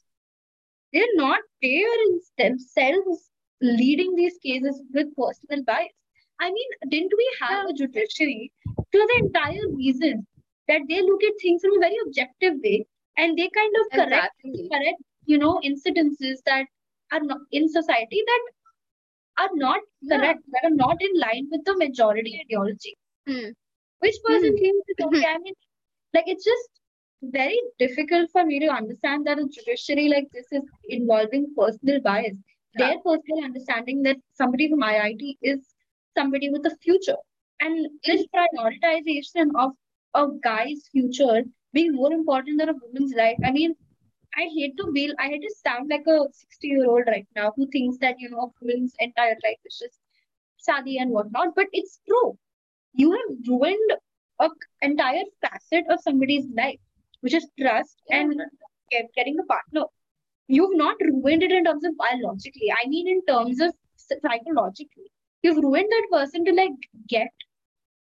They're 0.93 1.15
not 1.15 1.41
there 1.63 2.03
in 2.07 2.21
themselves 2.39 3.31
leading 3.61 4.15
these 4.15 4.39
cases 4.39 4.83
with 4.93 5.15
personal 5.17 5.65
bias. 5.65 5.93
I 6.41 6.51
mean, 6.51 6.69
didn't 6.89 7.13
we 7.17 7.37
have 7.41 7.67
a 7.69 7.73
judiciary 7.73 8.53
to 8.93 8.99
the 8.99 9.23
entire 9.25 9.69
reason 9.75 10.27
that 10.69 10.83
they 10.89 11.03
look 11.03 11.23
at 11.25 11.33
things 11.41 11.65
in 11.65 11.71
a 11.77 11.81
very 11.81 11.97
objective 12.07 12.55
way 12.63 12.87
and 13.17 13.37
they 13.37 13.49
kind 13.49 13.75
of 13.81 13.93
correct 13.95 14.31
Exactly. 14.45 14.69
correct, 14.73 15.03
you 15.27 15.39
know, 15.39 15.61
incidences 15.65 16.39
that 16.47 16.67
are 17.13 17.21
not 17.21 17.41
in 17.53 17.69
society 17.69 18.23
that 18.27 18.41
are 19.39 19.51
not 19.55 19.81
Yeah. 20.03 20.19
correct, 20.19 20.43
that 20.53 20.65
are 20.65 20.77
not 20.77 21.03
in 21.03 21.15
line 21.19 21.49
with 21.51 21.65
the 21.65 21.77
majority 21.77 22.41
ideology. 22.45 22.97
Hmm. 23.27 23.51
Which 24.01 24.17
person 24.25 24.57
Hmm. 24.59 24.81
it's 24.89 25.01
okay? 25.07 25.25
I 25.27 25.39
mean, 25.39 25.55
like 26.15 26.25
it's 26.27 26.45
just 26.45 26.71
very 27.23 27.61
difficult 27.79 28.31
for 28.31 28.45
me 28.45 28.59
to 28.61 28.69
understand 28.69 29.27
that 29.27 29.39
a 29.39 29.47
judiciary 29.47 30.09
like 30.09 30.29
this 30.33 30.47
is 30.53 30.63
involving 30.89 31.47
personal 31.57 32.01
bias. 32.01 32.37
Yeah. 32.79 32.89
Their 32.89 32.99
personal 33.01 33.45
understanding 33.45 34.03
that 34.03 34.17
somebody 34.35 34.69
from 34.69 34.83
IIT 34.83 35.39
is 35.43 35.75
somebody 36.17 36.51
with 36.51 36.67
a 36.67 36.77
future. 36.83 37.17
And 37.61 37.89
this 38.05 38.27
prioritization 38.35 39.51
of 39.55 39.73
a 40.15 40.27
guy's 40.43 40.89
future 40.93 41.45
being 41.73 41.93
more 41.93 42.13
important 42.13 42.59
than 42.59 42.69
a 42.69 42.75
woman's 42.75 43.15
life. 43.15 43.39
I 43.45 43.51
mean, 43.53 43.75
I 44.37 44.49
hate 44.55 44.77
to 44.79 44.91
be, 44.93 45.13
I 45.19 45.29
hate 45.29 45.43
to 45.43 45.55
sound 45.65 45.91
like 45.91 46.07
a 46.07 46.27
60 46.33 46.69
year 46.69 46.87
old 46.87 47.05
right 47.07 47.27
now 47.37 47.53
who 47.57 47.67
thinks 47.69 47.99
that, 47.99 48.17
you 48.19 48.31
know, 48.31 48.41
a 48.41 48.65
woman's 48.65 48.95
entire 48.99 49.37
life 49.45 49.59
is 49.65 49.79
just 49.79 50.01
sadi 50.57 50.99
and 50.99 51.11
whatnot, 51.11 51.55
but 51.55 51.67
it's 51.73 52.01
true. 52.07 52.39
You 52.93 53.13
have 53.13 53.49
ruined 53.49 53.93
a 54.41 54.49
entire 54.83 55.25
facet 55.41 55.85
of 55.91 56.01
somebody's 56.01 56.47
life, 56.57 56.81
which 57.21 57.35
is 57.35 57.47
trust 57.61 58.03
and 58.11 58.41
getting 59.17 59.39
a 59.39 59.45
partner. 59.45 59.85
You've 60.49 60.77
not 60.77 60.97
ruined 61.01 61.43
it 61.43 61.53
in 61.53 61.65
terms 61.65 61.85
of 61.85 61.97
biologically. 61.97 62.73
I 62.73 62.89
mean, 62.89 63.09
in 63.09 63.25
terms 63.27 63.61
of 63.61 63.75
psychologically. 63.97 65.11
You've 65.43 65.59
ruined 65.59 65.89
that 65.91 66.09
person 66.11 66.45
to 66.47 66.53
like 66.53 66.71
get 67.09 67.29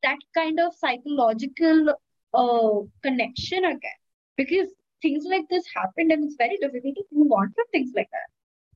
that 0.02 0.18
kind 0.34 0.58
of 0.60 0.74
psychological 0.74 1.94
uh, 2.34 2.78
connection 3.02 3.64
again. 3.64 4.00
Because 4.36 4.68
things 5.02 5.24
like 5.28 5.48
this 5.48 5.64
happened 5.74 6.12
and 6.12 6.24
it's 6.24 6.36
very 6.36 6.56
difficult 6.56 6.96
to 6.96 7.04
move 7.12 7.32
on 7.32 7.52
from 7.52 7.64
things 7.72 7.92
like 7.94 8.08
that. 8.12 8.28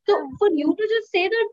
So 0.07 0.29
for 0.39 0.51
you 0.51 0.75
to 0.77 0.89
just 0.89 1.11
say 1.11 1.29
that 1.29 1.49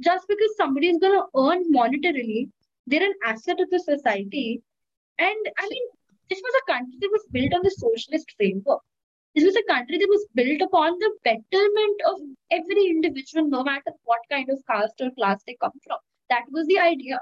just 0.00 0.26
because 0.28 0.56
somebody 0.56 0.88
is 0.88 0.98
going 0.98 1.18
to 1.18 1.26
earn 1.36 1.72
monetarily, 1.72 2.48
they're 2.86 3.04
an 3.04 3.14
asset 3.24 3.58
to 3.58 3.66
the 3.70 3.78
society. 3.78 4.62
And 5.18 5.36
I 5.58 5.68
mean, 5.68 5.82
this 6.28 6.40
was 6.42 6.62
a 6.62 6.72
country 6.72 6.96
that 7.00 7.10
was 7.12 7.26
built 7.30 7.52
on 7.52 7.62
the 7.62 7.70
socialist 7.70 8.32
framework. 8.36 8.80
This 9.34 9.44
was 9.44 9.56
a 9.56 9.72
country 9.72 9.98
that 9.98 10.08
was 10.08 10.26
built 10.34 10.60
upon 10.60 10.98
the 10.98 11.10
betterment 11.22 12.00
of 12.06 12.20
every 12.50 12.86
individual, 12.86 13.46
no 13.46 13.62
matter 13.62 13.92
what 14.04 14.20
kind 14.30 14.48
of 14.50 14.58
caste 14.68 15.00
or 15.00 15.10
class 15.12 15.42
they 15.46 15.56
come 15.60 15.78
from. 15.86 15.98
That 16.30 16.44
was 16.50 16.66
the 16.66 16.78
idea. 16.78 17.20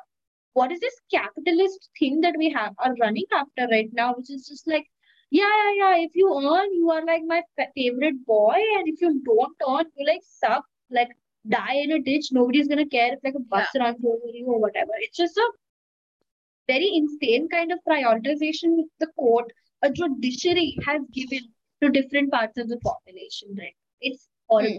What 0.55 0.73
is 0.73 0.81
this 0.81 0.99
capitalist 1.13 1.91
thing 1.99 2.21
that 2.23 2.35
we 2.39 2.51
have 2.51 2.75
are 2.79 2.95
running 3.01 3.27
after 3.33 3.67
right 3.71 3.91
now, 3.93 4.15
which 4.15 4.31
is 4.31 4.47
just 4.47 4.67
like, 4.67 4.87
yeah, 5.31 5.45
yeah, 5.65 5.73
yeah. 5.79 6.05
If 6.05 6.13
you 6.15 6.29
earn, 6.35 6.73
you 6.73 6.91
are 6.91 7.05
like 7.05 7.23
my 7.27 7.43
favorite 7.75 8.25
boy, 8.27 8.57
and 8.77 8.89
if 8.89 9.01
you 9.01 9.21
don't 9.25 9.57
earn, 9.69 9.87
you 9.97 10.07
like 10.07 10.23
suck, 10.23 10.65
like 10.91 11.11
die 11.49 11.75
in 11.85 11.93
a 11.93 12.01
ditch. 12.01 12.29
Nobody's 12.33 12.69
gonna 12.69 12.87
care 12.89 13.15
if 13.15 13.21
like 13.25 13.35
a 13.35 13.41
bus 13.41 13.69
Yeah. 13.75 13.83
runs 13.83 14.05
over 14.05 14.29
you 14.33 14.47
or 14.47 14.61
whatever. 14.61 14.93
It's 15.01 15.17
just 15.17 15.37
a 15.37 15.51
very 16.69 16.91
insane 16.95 17.49
kind 17.49 17.73
of 17.73 17.79
prioritization 17.89 18.85
the 19.01 19.07
court, 19.19 19.53
a 19.83 19.91
judiciary 19.91 20.77
has 20.87 21.03
given 21.13 21.53
to 21.83 21.91
different 21.91 22.31
parts 22.33 22.57
of 22.59 22.69
the 22.69 22.79
population, 22.79 23.55
right? 23.59 23.75
It's 24.01 24.29
horrible. 24.49 24.73
Hmm. 24.73 24.79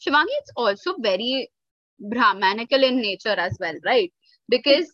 Shivangi, 0.00 0.34
it's 0.40 0.52
also 0.56 0.94
very 0.98 1.50
Brahmanical 2.00 2.82
in 2.82 3.00
nature 3.00 3.36
as 3.38 3.56
well, 3.60 3.74
right? 3.84 4.12
Because 4.48 4.92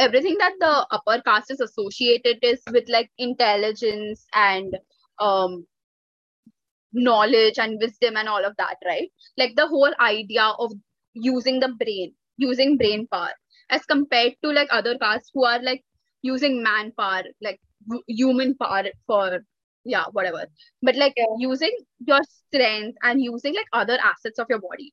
everything 0.00 0.36
that 0.38 0.54
the 0.60 0.86
upper 0.90 1.22
caste 1.22 1.50
is 1.52 1.60
associated 1.60 2.38
is 2.42 2.62
with 2.72 2.88
like 2.88 3.10
intelligence 3.18 4.26
and 4.34 4.78
um 5.20 5.66
knowledge 6.92 7.58
and 7.58 7.78
wisdom 7.80 8.16
and 8.16 8.28
all 8.28 8.44
of 8.44 8.56
that, 8.58 8.76
right? 8.84 9.10
Like 9.36 9.56
the 9.56 9.66
whole 9.68 9.92
idea 10.00 10.42
of 10.58 10.72
using 11.14 11.60
the 11.60 11.68
brain, 11.68 12.14
using 12.38 12.76
brain 12.76 13.06
power, 13.12 13.30
as 13.70 13.84
compared 13.86 14.34
to 14.42 14.50
like 14.50 14.68
other 14.72 14.98
castes 14.98 15.30
who 15.34 15.44
are 15.44 15.62
like 15.62 15.84
using 16.22 16.62
manpower, 16.62 17.24
like 17.42 17.60
hu- 17.88 18.02
human 18.08 18.56
power 18.56 18.84
for 19.06 19.40
yeah, 19.84 20.04
whatever. 20.12 20.46
But 20.82 20.96
like 20.96 21.14
Yeah. 21.16 21.26
using 21.38 21.76
your 22.06 22.20
strength 22.24 22.98
and 23.02 23.22
using 23.22 23.54
like 23.54 23.68
other 23.72 23.98
assets 24.02 24.38
of 24.38 24.46
your 24.50 24.60
body. 24.60 24.92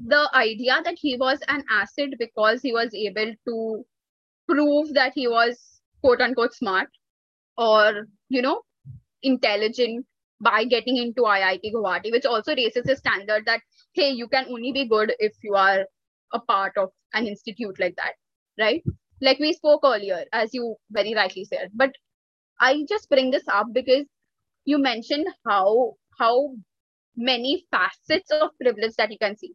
The 0.00 0.30
idea 0.34 0.80
that 0.84 0.98
he 1.00 1.16
was 1.16 1.40
an 1.48 1.64
asset 1.68 2.10
because 2.18 2.62
he 2.62 2.72
was 2.72 2.94
able 2.94 3.34
to 3.48 3.86
prove 4.48 4.92
that 4.94 5.12
he 5.14 5.28
was 5.28 5.80
quote 6.02 6.20
unquote 6.20 6.54
smart 6.54 6.88
or 7.56 8.06
you 8.28 8.42
know 8.42 8.62
intelligent 9.22 10.06
by 10.40 10.64
getting 10.64 10.96
into 10.98 11.22
IIT 11.22 11.72
Guwahati, 11.74 12.10
which 12.12 12.26
also 12.26 12.54
raises 12.54 12.84
the 12.84 12.96
standard 12.96 13.44
that 13.46 13.60
hey, 13.94 14.10
you 14.10 14.28
can 14.28 14.46
only 14.50 14.72
be 14.72 14.86
good 14.86 15.14
if 15.18 15.32
you 15.42 15.54
are 15.54 15.86
a 16.32 16.40
part 16.40 16.76
of 16.76 16.90
an 17.14 17.26
institute 17.26 17.78
like 17.80 17.96
that, 17.96 18.14
right? 18.58 18.82
Like 19.20 19.38
we 19.38 19.52
spoke 19.52 19.82
earlier, 19.84 20.24
as 20.32 20.52
you 20.52 20.76
very 20.90 21.14
rightly 21.14 21.44
said. 21.44 21.70
But 21.74 21.92
I 22.60 22.84
just 22.88 23.08
bring 23.08 23.30
this 23.30 23.44
up 23.48 23.68
because 23.72 24.06
you 24.64 24.78
mentioned 24.78 25.26
how 25.48 25.94
how 26.18 26.54
many 27.16 27.66
facets 27.70 28.30
of 28.30 28.50
privilege 28.60 28.94
that 28.98 29.10
you 29.10 29.18
can 29.18 29.36
see, 29.36 29.54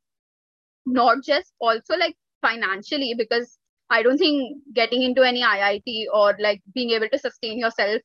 not 0.85 1.23
just 1.23 1.53
also 1.59 1.95
like 1.97 2.15
financially, 2.41 3.13
because 3.17 3.58
I 3.90 4.02
don't 4.02 4.18
think 4.18 4.58
getting 4.74 5.02
into 5.02 5.22
any 5.22 5.42
IIT 5.42 6.06
or 6.12 6.36
like 6.40 6.62
being 6.74 6.90
able 6.90 7.08
to 7.08 7.18
sustain 7.18 7.58
yourself 7.58 8.00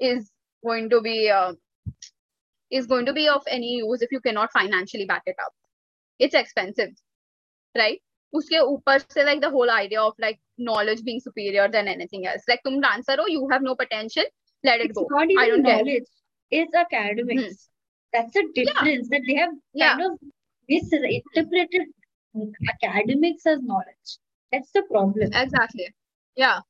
is 0.00 0.30
going 0.64 0.88
to 0.90 1.00
be 1.00 1.30
uh, 1.30 1.52
is 2.70 2.86
going 2.86 3.06
to 3.06 3.12
be 3.12 3.28
of 3.28 3.42
any 3.48 3.76
use 3.76 4.02
if 4.02 4.10
you 4.12 4.20
cannot 4.20 4.50
financially 4.52 5.04
back 5.06 5.22
it 5.26 5.36
up. 5.44 5.52
It's 6.18 6.34
expensive, 6.34 6.90
right? 7.76 8.00
उसके 8.34 8.58
ऊपर 8.58 8.98
से 8.98 9.24
like 9.24 9.40
the 9.40 9.50
whole 9.50 9.70
idea 9.70 10.00
of 10.02 10.14
like 10.18 10.40
knowledge 10.58 11.02
being 11.04 11.20
superior 11.20 11.68
than 11.68 11.86
anything 11.88 12.26
else. 12.26 12.42
Like 12.48 12.62
तुम 12.66 12.80
dancer 12.82 13.16
हो, 13.18 13.28
you 13.28 13.48
have 13.50 13.62
no 13.62 13.74
potential, 13.74 14.24
let 14.64 14.80
it 14.80 14.90
It's 14.90 14.98
go. 14.98 15.06
not 15.10 15.28
I 15.28 15.46
even 15.46 15.62
don't 15.62 15.64
care. 15.64 15.76
knowledge, 15.76 16.08
it's 16.50 16.74
academics. 16.74 17.68
That's 18.12 18.32
the 18.32 18.44
difference 18.54 19.08
that 19.10 19.22
they 19.26 19.34
have 19.34 19.50
Yeah. 19.72 19.96
kind 19.96 20.12
of 20.12 20.18
misinterpreted 20.68 21.88
academics 22.82 23.46
as 23.46 23.60
knowledge. 23.62 24.18
That's 24.51 24.71
the 24.71 24.83
problem. 24.83 25.29
Exactly. 25.33 25.93
Yeah. 26.35 26.61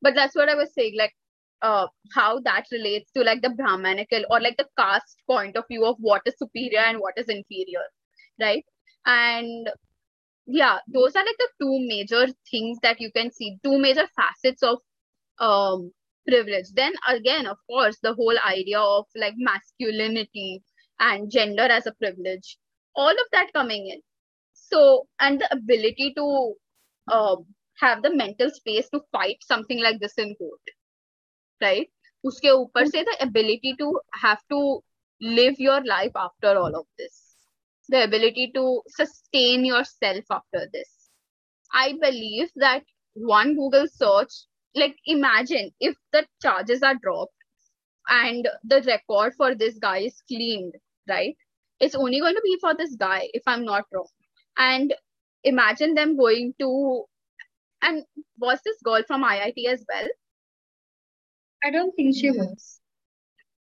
But 0.00 0.14
that's 0.14 0.34
what 0.34 0.48
I 0.48 0.54
was 0.54 0.72
saying, 0.74 0.94
like 0.96 1.14
uh 1.60 1.88
how 2.14 2.38
that 2.40 2.66
relates 2.70 3.10
to 3.12 3.22
like 3.24 3.42
the 3.42 3.50
Brahmanical 3.50 4.24
or 4.30 4.40
like 4.40 4.56
the 4.56 4.68
caste 4.78 5.18
point 5.26 5.56
of 5.56 5.64
view 5.68 5.84
of 5.84 5.96
what 5.98 6.22
is 6.26 6.36
superior 6.38 6.80
and 6.80 6.98
what 7.00 7.14
is 7.16 7.26
inferior, 7.28 7.84
right? 8.40 8.64
And 9.06 9.68
yeah, 10.46 10.78
those 10.88 11.16
are 11.16 11.24
like 11.24 11.38
the 11.38 11.48
two 11.60 11.78
major 11.88 12.28
things 12.50 12.78
that 12.82 13.00
you 13.00 13.12
can 13.12 13.32
see, 13.32 13.58
two 13.64 13.78
major 13.78 14.08
facets 14.16 14.62
of 14.62 14.78
um 15.40 15.92
privilege. 16.28 16.70
Then 16.74 16.94
again, 17.08 17.46
of 17.46 17.58
course, 17.68 17.98
the 18.02 18.14
whole 18.14 18.38
idea 18.46 18.80
of 18.80 19.06
like 19.16 19.34
masculinity 19.36 20.62
and 21.00 21.30
gender 21.30 21.62
as 21.64 21.86
a 21.86 21.92
privilege, 21.94 22.58
all 22.94 23.10
of 23.12 23.26
that 23.32 23.52
coming 23.54 23.88
in. 23.88 24.00
So, 24.54 25.08
and 25.20 25.40
the 25.40 25.52
ability 25.52 26.14
to 26.16 26.54
um 27.11 27.45
have 27.79 28.01
the 28.03 28.13
mental 28.15 28.49
space 28.49 28.89
to 28.89 29.01
fight 29.11 29.37
something 29.41 29.81
like 29.81 29.99
this 29.99 30.13
in 30.17 30.35
court, 30.35 30.61
right? 31.61 31.89
उसके 32.25 32.49
ऊपर 32.49 32.87
से 32.87 33.03
the 33.05 33.15
ability 33.23 33.75
to 33.79 33.99
have 34.21 34.41
to 34.49 34.81
live 35.21 35.59
your 35.59 35.81
life 35.85 36.11
after 36.15 36.57
all 36.57 36.75
of 36.75 36.85
this, 36.97 37.35
the 37.89 38.03
ability 38.03 38.51
to 38.55 38.81
sustain 38.87 39.65
yourself 39.65 40.25
after 40.31 40.67
this. 40.73 41.09
I 41.73 41.93
believe 42.01 42.49
that 42.55 42.83
one 43.13 43.55
Google 43.55 43.87
search, 43.87 44.33
like 44.75 44.95
imagine 45.05 45.71
if 45.79 45.95
the 46.11 46.25
charges 46.41 46.81
are 46.83 46.95
dropped 46.95 47.33
and 48.09 48.47
the 48.63 48.81
record 48.83 49.33
for 49.35 49.55
this 49.55 49.77
guy 49.79 49.97
is 49.99 50.21
cleaned, 50.27 50.73
right? 51.09 51.35
It's 51.79 51.95
only 51.95 52.19
going 52.19 52.35
to 52.35 52.41
be 52.43 52.57
for 52.61 52.73
this 52.75 52.95
guy, 52.95 53.29
if 53.33 53.43
I'm 53.47 53.65
not 53.65 53.85
wrong. 53.91 54.07
And 54.57 54.93
imagine 55.44 55.94
them 55.94 56.16
going 56.16 56.54
to 56.60 57.04
and 57.82 58.04
was 58.38 58.60
this 58.64 58.76
girl 58.82 59.02
from 59.06 59.22
IIT 59.22 59.66
as 59.68 59.84
well? 59.88 60.08
I 61.64 61.70
don't 61.70 61.92
think 61.94 62.16
she 62.16 62.30
was. 62.30 62.80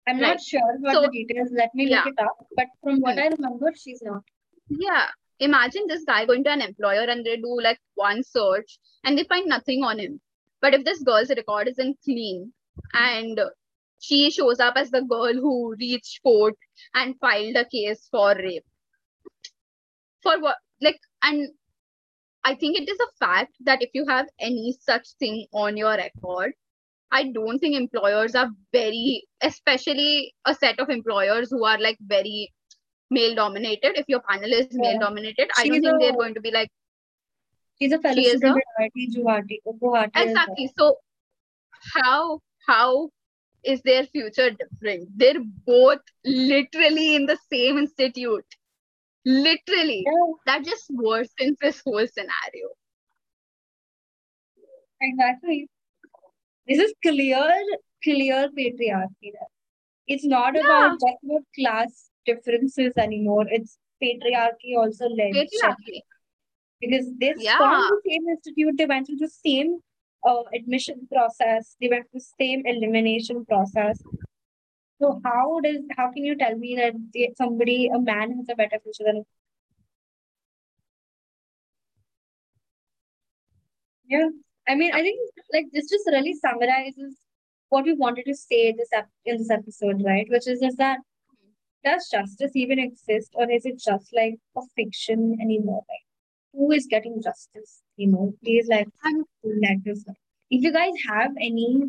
I'm 0.08 0.20
Right. 0.20 0.30
not 0.30 0.42
sure 0.42 0.78
what 0.80 0.94
So- 0.94 1.02
the 1.02 1.10
details. 1.10 1.50
Let 1.52 1.74
me 1.74 1.86
look 1.90 2.06
Yeah. 2.06 2.12
it 2.12 2.20
up. 2.20 2.48
But 2.56 2.68
from 2.84 3.00
what. 3.00 3.18
I 3.18 3.28
remember, 3.28 3.74
she's 3.76 4.02
not. 4.02 4.24
Yeah. 4.70 5.08
Imagine 5.40 5.88
this 5.88 6.04
guy 6.06 6.26
going 6.26 6.44
to 6.46 6.52
an 6.52 6.62
employer 6.62 7.02
and 7.14 7.26
they 7.26 7.38
do 7.38 7.60
like 7.62 7.80
one 7.96 8.24
search 8.24 8.78
and 9.04 9.18
they 9.18 9.24
find 9.26 9.48
nothing 9.48 9.84
on 9.84 10.00
him. 10.00 10.22
But 10.62 10.74
if 10.74 10.86
this 10.86 11.02
girl's 11.04 11.30
record 11.30 11.68
isn't 11.68 12.00
clean 12.04 12.54
and 12.94 13.40
she 14.00 14.30
shows 14.32 14.60
up 14.60 14.76
as 14.78 14.92
the 14.92 15.02
girl 15.02 15.34
who 15.34 15.76
reached 15.80 16.22
court 16.24 16.56
and 16.94 17.20
filed 17.20 17.56
a 17.56 17.66
case 17.66 18.08
for 18.10 18.36
rape. 18.36 18.66
For 20.22 20.40
what? 20.40 20.58
Like, 20.82 21.00
and 21.26 21.50
I 22.44 22.56
think 22.56 22.78
it 22.78 22.88
is 22.90 23.00
a 23.00 23.26
fact 23.26 23.54
that 23.66 23.82
if 23.82 23.90
you 23.94 24.06
have 24.08 24.28
any 24.40 24.76
such 24.80 25.08
thing 25.20 25.48
on 25.52 25.78
your 25.78 25.96
record, 25.98 26.54
I 27.12 27.32
don't 27.32 27.60
think 27.60 27.76
employers 27.76 28.36
are 28.36 28.50
very, 28.72 29.26
especially 29.42 30.34
a 30.46 30.54
set 30.54 30.80
of 30.80 30.90
employers 30.90 31.50
who 31.50 31.66
are 31.66 31.80
like 31.80 31.98
very 32.02 32.54
male 33.10 33.36
dominated. 33.36 33.98
If 33.98 34.06
your 34.08 34.22
panel 34.22 34.52
is 34.52 34.68
male 34.74 34.94
Yeah. 34.94 35.00
dominated, 35.00 35.50
I 35.58 35.68
don't 35.68 35.82
think 35.82 36.00
they're 36.00 36.14
going 36.14 36.36
to 36.36 36.42
be 36.42 36.52
like, 36.52 36.70
She's 37.82 37.92
a 37.92 38.00
fellow 38.00 38.16
She 38.16 38.28
is 38.28 38.38
student 38.38 38.64
at 38.80 38.92
IIT 38.96 39.16
Guwahati. 39.16 39.58
Guwahati 39.68 40.12
as 40.14 40.14
well. 40.14 40.24
exactly. 40.28 40.70
So, 40.78 40.98
how, 41.94 42.42
how 42.68 43.10
is 43.64 43.82
their 43.82 44.06
future 44.06 44.52
different? 44.52 45.10
They're 45.18 45.44
both 45.66 46.00
literally 46.24 47.16
in 47.16 47.26
the 47.26 47.38
same 47.52 47.78
institute. 47.78 48.46
Literally. 49.26 50.04
Yeah, 50.06 50.34
That 50.46 50.64
just 50.66 50.90
worsens 50.92 51.58
this 51.62 51.82
whole 51.84 52.06
scenario. 52.08 52.70
exactly. 55.02 55.68
This 56.68 56.80
is 56.80 56.94
clear, 57.04 57.52
clear 58.04 58.50
patriarchy. 58.58 59.32
It's 60.08 60.26
not 60.26 60.56
Yeah. 60.56 60.62
about 60.62 61.00
just 61.00 61.24
about 61.24 61.44
class 61.58 62.10
differences 62.26 62.94
anymore. 62.98 63.46
It's 63.50 63.78
patriarchy 64.02 64.78
also 64.78 65.08
led 65.10 65.34
Patriarchy. 65.34 66.02
because 66.82 67.12
they 67.20 67.34
Yeah. 67.38 67.58
from 67.58 67.82
the 67.82 68.02
same 68.08 68.28
institute, 68.30 68.78
they 68.78 68.86
went 68.86 69.08
through 69.08 69.18
the 69.18 69.30
same 69.30 69.80
uh, 70.24 70.44
admission 70.54 71.08
process. 71.12 71.76
They 71.80 71.88
went 71.88 72.10
through 72.10 72.20
the 72.20 72.32
same 72.40 72.66
elimination 72.66 73.46
process. 73.46 74.02
So 75.02 75.20
how 75.24 75.60
does 75.62 75.82
how 75.98 76.12
can 76.12 76.24
you 76.26 76.36
tell 76.38 76.56
me 76.58 76.76
that 76.76 76.94
somebody 77.38 77.90
a 77.94 78.00
man 78.00 78.38
has 78.38 78.48
a 78.50 78.56
better 78.56 78.80
future 78.84 79.04
than 79.06 79.18
a 79.18 79.24
yeah? 84.08 84.30
I 84.68 84.76
mean, 84.76 84.92
I 84.94 85.02
think 85.02 85.20
like 85.54 85.66
this 85.74 85.90
just 85.90 86.08
really 86.08 86.34
summarizes 86.34 87.18
what 87.70 87.86
we 87.86 87.94
wanted 87.94 88.26
to 88.26 88.36
say 88.36 88.72
this 88.72 88.90
ep 88.94 89.08
in 89.26 89.38
this 89.38 89.50
episode, 89.50 90.04
right? 90.06 90.28
Which 90.30 90.48
is 90.48 90.60
just 90.60 90.78
that 90.78 91.00
does 91.84 92.10
justice 92.12 92.52
even 92.56 92.80
exist, 92.80 93.32
or 93.36 93.50
is 93.50 93.66
it 93.66 93.80
just 93.80 94.10
like 94.14 94.36
a 94.58 94.62
fiction 94.76 95.38
anymore? 95.42 95.84
Like, 95.90 96.06
who 96.54 96.72
is 96.72 96.88
getting 96.90 97.22
justice? 97.22 97.82
You 97.98 98.08
know, 98.08 98.34
please 98.44 98.68
like 98.68 98.88
if 100.50 100.64
you 100.64 100.72
guys 100.72 100.94
have 101.10 101.32
any 101.40 101.84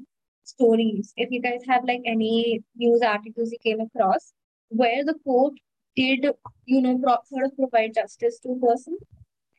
stories, 0.47 1.13
if 1.17 1.31
you 1.31 1.41
guys 1.41 1.61
have 1.69 1.85
like 1.85 2.03
any 2.07 2.63
news 2.77 3.03
articles 3.03 3.53
you 3.53 3.59
came 3.63 3.81
across 3.81 4.33
where 4.69 5.05
the 5.05 5.15
court 5.25 5.55
did, 5.97 6.27
you 6.65 6.83
know, 6.83 6.99
pro- 6.99 7.19
sort 7.25 7.45
of 7.45 7.57
provide 7.57 7.95
justice 7.95 8.39
to 8.41 8.51
a 8.51 8.67
person 8.67 8.97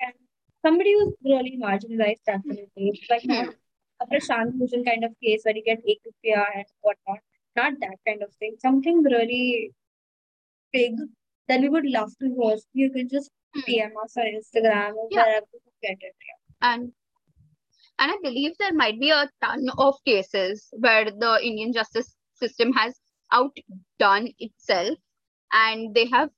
and 0.02 0.14
somebody 0.66 0.94
who's 0.94 1.14
really 1.24 1.58
marginalized, 1.62 2.24
definitely. 2.26 3.02
Like 3.10 3.26
not 3.26 3.56
a 4.02 4.06
Prashant 4.08 4.54
Bhushan 4.60 4.86
kind 4.86 5.04
of 5.04 5.12
case 5.24 5.42
where 5.44 5.56
you 5.56 5.64
get 5.64 5.80
ek 5.88 6.00
rupiya 6.08 6.46
and 6.56 6.66
whatnot. 6.82 7.20
Not 7.56 7.74
that 7.82 7.98
kind 8.08 8.22
of 8.22 8.34
thing. 8.36 8.56
Something 8.60 9.02
really 9.04 9.72
big 10.72 10.94
that 11.48 11.62
we 11.62 11.70
would 11.70 11.86
love 11.86 12.12
to 12.22 12.36
host. 12.40 12.68
You 12.74 12.92
can 12.92 13.10
just 13.10 13.32
hmm. 13.56 13.62
DM 13.62 13.92
us 14.04 14.18
on 14.18 14.26
Instagram 14.26 14.94
or 14.96 15.08
Yeah. 15.12 15.26
wherever 15.26 15.48
you 15.54 15.72
get 15.82 15.98
it. 16.02 16.16
Yeah. 16.28 16.70
and 16.70 16.92
and 18.00 18.12
I 18.12 18.16
believe 18.22 18.52
there 18.60 18.74
might 18.74 19.00
be 19.00 19.12
a 19.12 19.30
ton 19.44 19.68
of 19.78 19.96
cases 20.06 20.68
where 20.72 21.06
the 21.06 21.40
Indian 21.44 21.74
justice 21.74 22.16
system 22.36 22.72
has 22.74 23.00
outdone 23.32 24.32
itself 24.40 24.98
and 25.52 25.94
they 25.94 26.08
have 26.08 26.30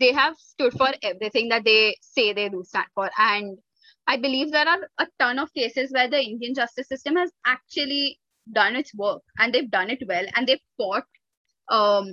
they 0.00 0.12
have 0.12 0.36
stood 0.36 0.72
for 0.74 0.88
everything 1.02 1.48
that 1.48 1.64
they 1.64 1.96
say 2.02 2.32
they 2.32 2.48
do 2.50 2.62
stand 2.62 2.86
for. 2.94 3.10
And 3.18 3.58
I 4.06 4.18
believe 4.18 4.50
there 4.50 4.68
are 4.68 4.88
a 4.98 5.06
ton 5.18 5.38
of 5.38 5.52
cases 5.54 5.92
where 5.92 6.10
the 6.10 6.20
Indian 6.20 6.54
justice 6.54 6.88
system 6.88 7.16
has 7.16 7.30
actually 7.46 8.18
done 8.52 8.76
its 8.76 8.94
work 8.94 9.22
and 9.38 9.52
they've 9.52 9.70
done 9.70 9.90
it 9.90 10.02
well 10.06 10.24
and 10.34 10.46
they've 10.46 10.60
fought 10.76 11.04
um 11.68 12.06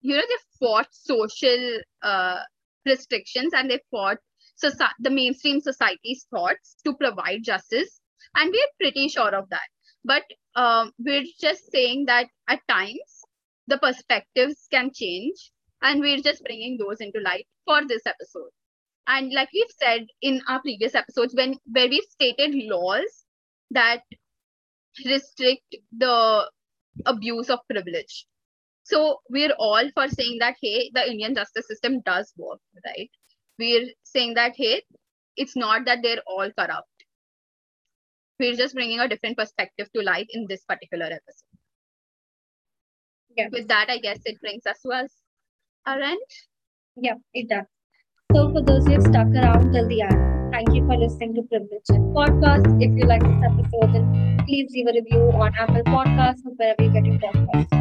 you 0.00 0.14
know 0.14 0.22
they've 0.22 0.58
fought 0.58 0.86
social 0.90 1.78
uh 2.02 2.38
restrictions 2.86 3.52
and 3.52 3.70
they 3.70 3.78
fought 3.90 4.16
soci- 4.62 4.98
the 5.00 5.10
mainstream 5.10 5.60
society's 5.60 6.26
thoughts 6.30 6.76
to 6.84 6.94
provide 6.94 7.44
justice 7.44 8.00
and 8.34 8.52
we're 8.52 8.76
pretty 8.80 9.08
sure 9.08 9.34
of 9.34 9.48
that. 9.50 9.68
But 10.04 10.24
um, 10.54 10.92
we're 10.98 11.24
just 11.40 11.70
saying 11.72 12.06
that 12.06 12.28
at 12.48 12.60
times 12.68 13.24
the 13.66 13.78
perspectives 13.78 14.66
can 14.70 14.90
change 14.94 15.50
and 15.82 16.00
we're 16.00 16.22
just 16.22 16.44
bringing 16.44 16.78
those 16.78 17.00
into 17.00 17.20
light 17.20 17.46
for 17.64 17.80
this 17.86 18.02
episode. 18.06 18.50
And 19.06 19.32
like 19.32 19.48
we've 19.52 19.66
said 19.80 20.06
in 20.22 20.40
our 20.48 20.60
previous 20.60 20.94
episodes 20.94 21.34
when 21.34 21.56
where 21.72 21.88
we've 21.88 22.04
stated 22.04 22.54
laws 22.54 23.24
that 23.70 24.02
restrict 25.04 25.76
the 25.96 26.50
abuse 27.04 27.50
of 27.50 27.60
privilege. 27.70 28.26
So 28.84 29.20
we're 29.30 29.54
all 29.58 29.90
for 29.94 30.08
saying 30.08 30.38
that 30.40 30.56
hey 30.62 30.90
the 30.94 31.10
indian 31.10 31.34
justice 31.34 31.66
system 31.66 32.00
does 32.06 32.32
work 32.36 32.60
right 32.84 33.10
we're 33.58 33.86
saying 34.04 34.34
that 34.34 34.52
hey 34.56 34.82
it's 35.36 35.56
not 35.56 35.84
that 35.86 35.98
they're 36.02 36.22
all 36.26 36.50
corrupt 36.58 37.04
we're 38.40 38.54
just 38.56 38.74
bringing 38.74 39.00
a 39.00 39.08
different 39.08 39.36
perspective 39.36 39.88
to 39.94 40.02
light 40.02 40.26
in 40.30 40.46
this 40.48 40.64
particular 40.64 41.06
episode 41.06 41.58
Yeah. 43.36 43.48
with 43.52 43.68
that 43.68 43.90
i 43.90 43.98
guess 43.98 44.18
it 44.24 44.40
brings 44.40 44.66
us 44.66 44.80
to 44.82 44.90
us 45.02 45.12
our 45.86 46.00
end 46.00 46.36
Yeah, 47.06 47.16
it 47.34 47.48
does. 47.48 47.66
So 48.32 48.40
for 48.52 48.60
those 48.68 48.86
who 48.86 48.92
have 48.94 49.02
stuck 49.08 49.28
around 49.40 49.72
till 49.72 49.86
the 49.88 49.98
end, 50.04 50.52
thank 50.54 50.70
you 50.76 50.80
for 50.86 50.96
listening 51.00 51.34
to 51.36 51.42
Privilege 51.50 51.90
Podcast. 52.16 52.68
If 52.86 52.94
you 53.00 53.04
like 53.10 53.22
this 53.26 53.42
episode, 53.48 53.92
then 53.96 54.06
please 54.46 54.70
leave 54.76 54.88
a 54.92 54.94
review 54.98 55.20
on 55.44 55.54
Apple 55.64 55.84
Podcasts 55.90 56.42
or 56.46 56.54
wherever 56.62 56.82
you 56.86 56.90
get 56.96 57.04
your 57.10 57.18
podcasts. 57.26 57.76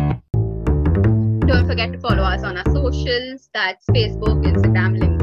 Don't 1.51 1.65
forget 1.71 1.93
to 1.93 1.99
follow 2.07 2.23
us 2.33 2.43
on 2.43 2.57
our 2.63 2.69
socials. 2.73 3.49
That's 3.53 3.85
Facebook, 3.99 4.43
Instagram, 4.51 4.99
LinkedIn, 5.01 5.14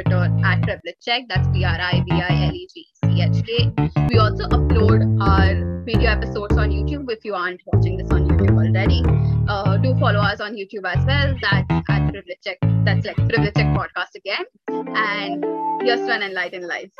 Twitter 0.00 0.30
at 0.44 0.62
Privilege 0.62 0.96
Check. 1.02 1.24
That's 1.28 1.46
P 1.48 1.64
R 1.64 1.78
I 1.78 2.02
V 2.08 2.12
I 2.12 2.46
L 2.46 2.54
E 2.54 2.68
G 2.74 2.86
C 3.04 3.22
H 3.22 3.44
K. 3.46 3.72
We 4.08 4.18
also 4.18 4.44
upload 4.44 5.20
our 5.20 5.82
video 5.84 6.10
episodes 6.10 6.56
on 6.56 6.70
YouTube 6.70 7.10
if 7.10 7.24
you 7.24 7.34
aren't 7.34 7.60
watching 7.66 7.96
this 7.96 8.10
on 8.10 8.28
YouTube 8.28 8.56
already. 8.56 9.02
Uh, 9.48 9.76
do 9.76 9.94
follow 9.98 10.20
us 10.20 10.40
on 10.40 10.54
YouTube 10.54 10.84
as 10.84 11.04
well. 11.04 11.34
That's 11.40 11.70
at 11.88 12.10
Privilege 12.10 12.38
Check. 12.42 12.58
That's 12.84 13.06
like 13.06 13.16
Privilege 13.16 13.54
Check 13.54 13.66
Podcast 13.76 14.14
again. 14.16 14.44
And 14.96 15.44
just 15.86 16.02
run 16.08 16.22
enlighten 16.22 16.66
lives. 16.66 16.92